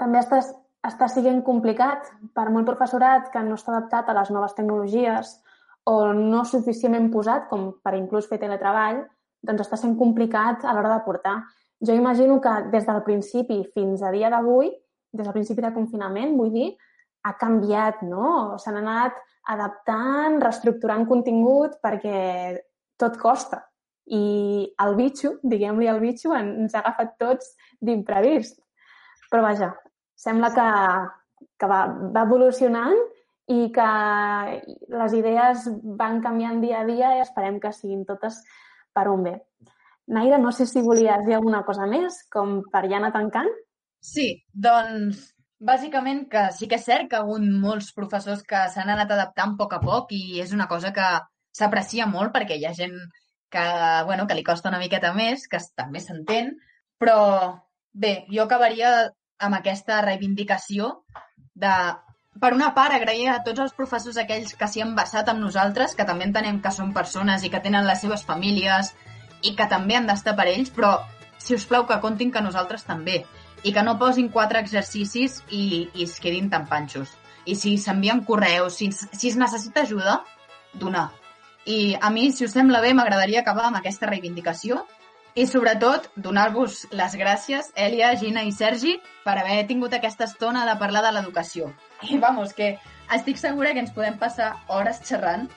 també 0.00 0.22
estàs 0.22 0.54
està 0.84 1.08
sent 1.08 1.40
complicat 1.46 2.10
per 2.36 2.50
molt 2.52 2.68
professorat 2.68 3.30
que 3.32 3.42
no 3.44 3.56
està 3.56 3.72
adaptat 3.72 4.10
a 4.10 4.16
les 4.18 4.30
noves 4.34 4.54
tecnologies 4.56 5.38
o 5.90 6.12
no 6.16 6.44
suficientment 6.48 7.10
posat 7.12 7.48
com 7.50 7.72
per 7.84 7.94
inclús 7.98 8.28
fer 8.30 8.38
teletreball, 8.40 9.02
doncs 9.44 9.66
està 9.66 9.76
sent 9.80 9.98
complicat 10.00 10.64
a 10.64 10.72
l'hora 10.72 10.94
de 10.94 11.04
portar. 11.04 11.36
Jo 11.84 11.92
imagino 11.96 12.40
que 12.40 12.54
des 12.72 12.86
del 12.86 13.02
principi 13.04 13.60
fins 13.74 14.02
a 14.02 14.12
dia 14.14 14.30
d'avui, 14.32 14.70
des 15.12 15.26
del 15.26 15.36
principi 15.36 15.62
de 15.62 15.72
confinament, 15.74 16.32
vull 16.38 16.52
dir, 16.54 16.70
ha 17.24 17.34
canviat, 17.40 18.02
no? 18.02 18.56
Se 18.60 18.72
n'han 18.72 18.88
anat 18.88 19.20
adaptant, 19.52 20.40
reestructurant 20.40 21.04
contingut 21.08 21.76
perquè 21.84 22.56
tot 23.00 23.18
costa. 23.20 23.60
I 24.04 24.68
el 24.84 24.96
bitxo, 24.96 25.38
diguem-li 25.42 25.88
el 25.88 26.00
bitxo, 26.00 26.34
ens 26.36 26.74
ha 26.74 26.82
agafat 26.82 27.14
tots 27.20 27.54
d'imprevist. 27.80 28.58
Però 29.30 29.44
vaja, 29.44 29.70
sembla 30.16 30.50
que, 30.56 30.66
que 31.60 31.68
va, 31.68 31.80
va 32.12 32.24
evolucionant 32.28 33.00
i 33.50 33.68
que 33.74 33.88
les 34.98 35.16
idees 35.16 35.66
van 36.00 36.20
canviant 36.24 36.62
dia 36.62 36.80
a 36.80 36.86
dia 36.88 37.10
i 37.16 37.24
esperem 37.24 37.58
que 37.60 37.72
siguin 37.76 38.04
totes 38.08 38.40
per 38.94 39.08
un 39.12 39.24
bé. 39.26 39.34
Naira, 40.06 40.38
no 40.38 40.52
sé 40.52 40.66
si 40.68 40.82
volies 40.84 41.24
dir 41.26 41.36
alguna 41.36 41.62
cosa 41.64 41.86
més, 41.88 42.22
com 42.32 42.60
per 42.72 42.84
ja 42.88 42.98
anar 43.00 43.12
tancant. 43.12 43.50
Sí, 44.04 44.44
doncs 44.52 45.30
bàsicament 45.64 46.26
que 46.32 46.48
sí 46.52 46.68
que 46.68 46.76
és 46.76 46.84
cert 46.84 47.08
que 47.08 47.16
hi 47.16 47.20
ha 47.20 47.24
hagut 47.24 47.44
molts 47.64 47.92
professors 47.96 48.42
que 48.48 48.66
s'han 48.72 48.90
anat 48.92 49.12
adaptant 49.14 49.54
a 49.54 49.58
poc 49.60 49.76
a 49.76 49.80
poc 49.80 50.12
i 50.12 50.40
és 50.44 50.52
una 50.52 50.68
cosa 50.68 50.92
que 50.92 51.06
s'aprecia 51.56 52.08
molt 52.10 52.34
perquè 52.34 52.58
hi 52.58 52.66
ha 52.68 52.74
gent 52.76 52.96
que, 53.54 53.64
bueno, 54.04 54.26
que 54.26 54.34
li 54.34 54.44
costa 54.44 54.68
una 54.68 54.80
miqueta 54.82 55.12
més, 55.14 55.46
que 55.48 55.60
també 55.78 56.02
s'entén, 56.02 56.50
però 56.98 57.18
bé, 57.92 58.26
jo 58.32 58.44
acabaria 58.44 58.90
amb 59.38 59.56
aquesta 59.56 60.00
reivindicació 60.02 60.90
de, 61.54 61.74
per 62.40 62.52
una 62.54 62.72
part, 62.74 62.94
agrair 62.94 63.28
a 63.30 63.40
tots 63.46 63.62
els 63.62 63.74
professors 63.76 64.18
aquells 64.20 64.54
que 64.58 64.68
s'hi 64.68 64.82
han 64.82 64.94
basat 64.98 65.28
amb 65.30 65.42
nosaltres, 65.44 65.94
que 65.94 66.06
també 66.08 66.26
entenem 66.28 66.60
que 66.60 66.72
són 66.74 66.92
persones 66.96 67.44
i 67.44 67.50
que 67.50 67.62
tenen 67.62 67.86
les 67.86 68.00
seves 68.02 68.24
famílies 68.26 68.92
i 69.42 69.54
que 69.54 69.68
també 69.70 69.98
han 69.98 70.08
d'estar 70.10 70.34
per 70.38 70.48
ells, 70.50 70.72
però 70.74 70.96
si 71.38 71.54
us 71.54 71.66
plau 71.68 71.86
que 71.86 72.00
comptin 72.02 72.32
que 72.32 72.42
nosaltres 72.42 72.86
també 72.88 73.22
i 73.64 73.72
que 73.72 73.84
no 73.84 73.98
posin 74.00 74.30
quatre 74.32 74.60
exercicis 74.60 75.42
i, 75.50 75.88
i 75.94 76.04
es 76.04 76.18
quedin 76.20 76.50
tan 76.50 76.66
panxos. 76.68 77.12
I 77.46 77.54
si 77.60 77.76
s'envien 77.78 78.24
correus, 78.24 78.80
si, 78.80 78.90
si 78.92 79.30
es 79.30 79.36
necessita 79.36 79.84
ajuda, 79.84 80.22
donar. 80.72 81.10
I 81.64 81.96
a 82.00 82.10
mi, 82.12 82.30
si 82.32 82.44
us 82.44 82.52
sembla 82.56 82.80
bé, 82.84 82.92
m'agradaria 82.96 83.40
acabar 83.40 83.68
amb 83.68 83.80
aquesta 83.80 84.08
reivindicació 84.10 84.82
i 85.34 85.46
sobretot 85.50 86.06
donar-vos 86.14 86.84
les 86.94 87.16
gràcies, 87.18 87.70
Èlia, 87.74 88.12
Gina 88.18 88.44
i 88.46 88.52
Sergi, 88.54 88.94
per 89.24 89.36
haver 89.40 89.64
tingut 89.66 89.94
aquesta 89.96 90.28
estona 90.28 90.64
de 90.68 90.76
parlar 90.78 91.02
de 91.02 91.12
l'educació. 91.16 91.72
I 92.06 92.18
vamos, 92.22 92.54
que 92.54 92.76
estic 93.14 93.40
segura 93.40 93.72
que 93.74 93.82
ens 93.82 93.94
podem 93.94 94.18
passar 94.18 94.54
hores 94.68 95.02
xerrant, 95.08 95.48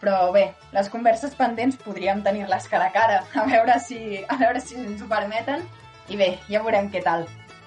però 0.00 0.30
bé, 0.32 0.46
les 0.76 0.90
converses 0.92 1.34
pendents 1.34 1.78
podríem 1.82 2.22
tenir-les 2.22 2.68
cara 2.70 2.90
a 2.90 2.94
cara, 2.94 3.24
a 3.34 3.48
veure 3.48 3.80
si, 3.82 4.22
a 4.22 4.38
veure 4.38 4.62
si 4.62 4.78
ens 4.78 5.02
ho 5.02 5.10
permeten. 5.10 5.66
I 6.08 6.20
bé, 6.20 6.36
ja 6.46 6.62
veurem 6.62 6.92
què 6.92 7.02
tal. 7.02 7.26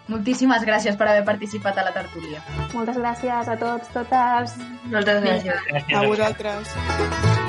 Moltíssimes 0.10 0.64
gràcies 0.66 0.96
per 0.98 1.10
haver 1.10 1.26
participat 1.28 1.78
a 1.78 1.86
la 1.90 1.92
tertúlia. 1.94 2.40
Moltes 2.74 2.98
gràcies 2.98 3.52
a 3.52 3.60
tots, 3.60 3.92
totes. 3.94 4.58
Moltes 4.88 5.22
gràcies. 5.28 5.70
Gràcies 5.70 6.00
A 6.00 6.08
vosaltres. 6.08 7.48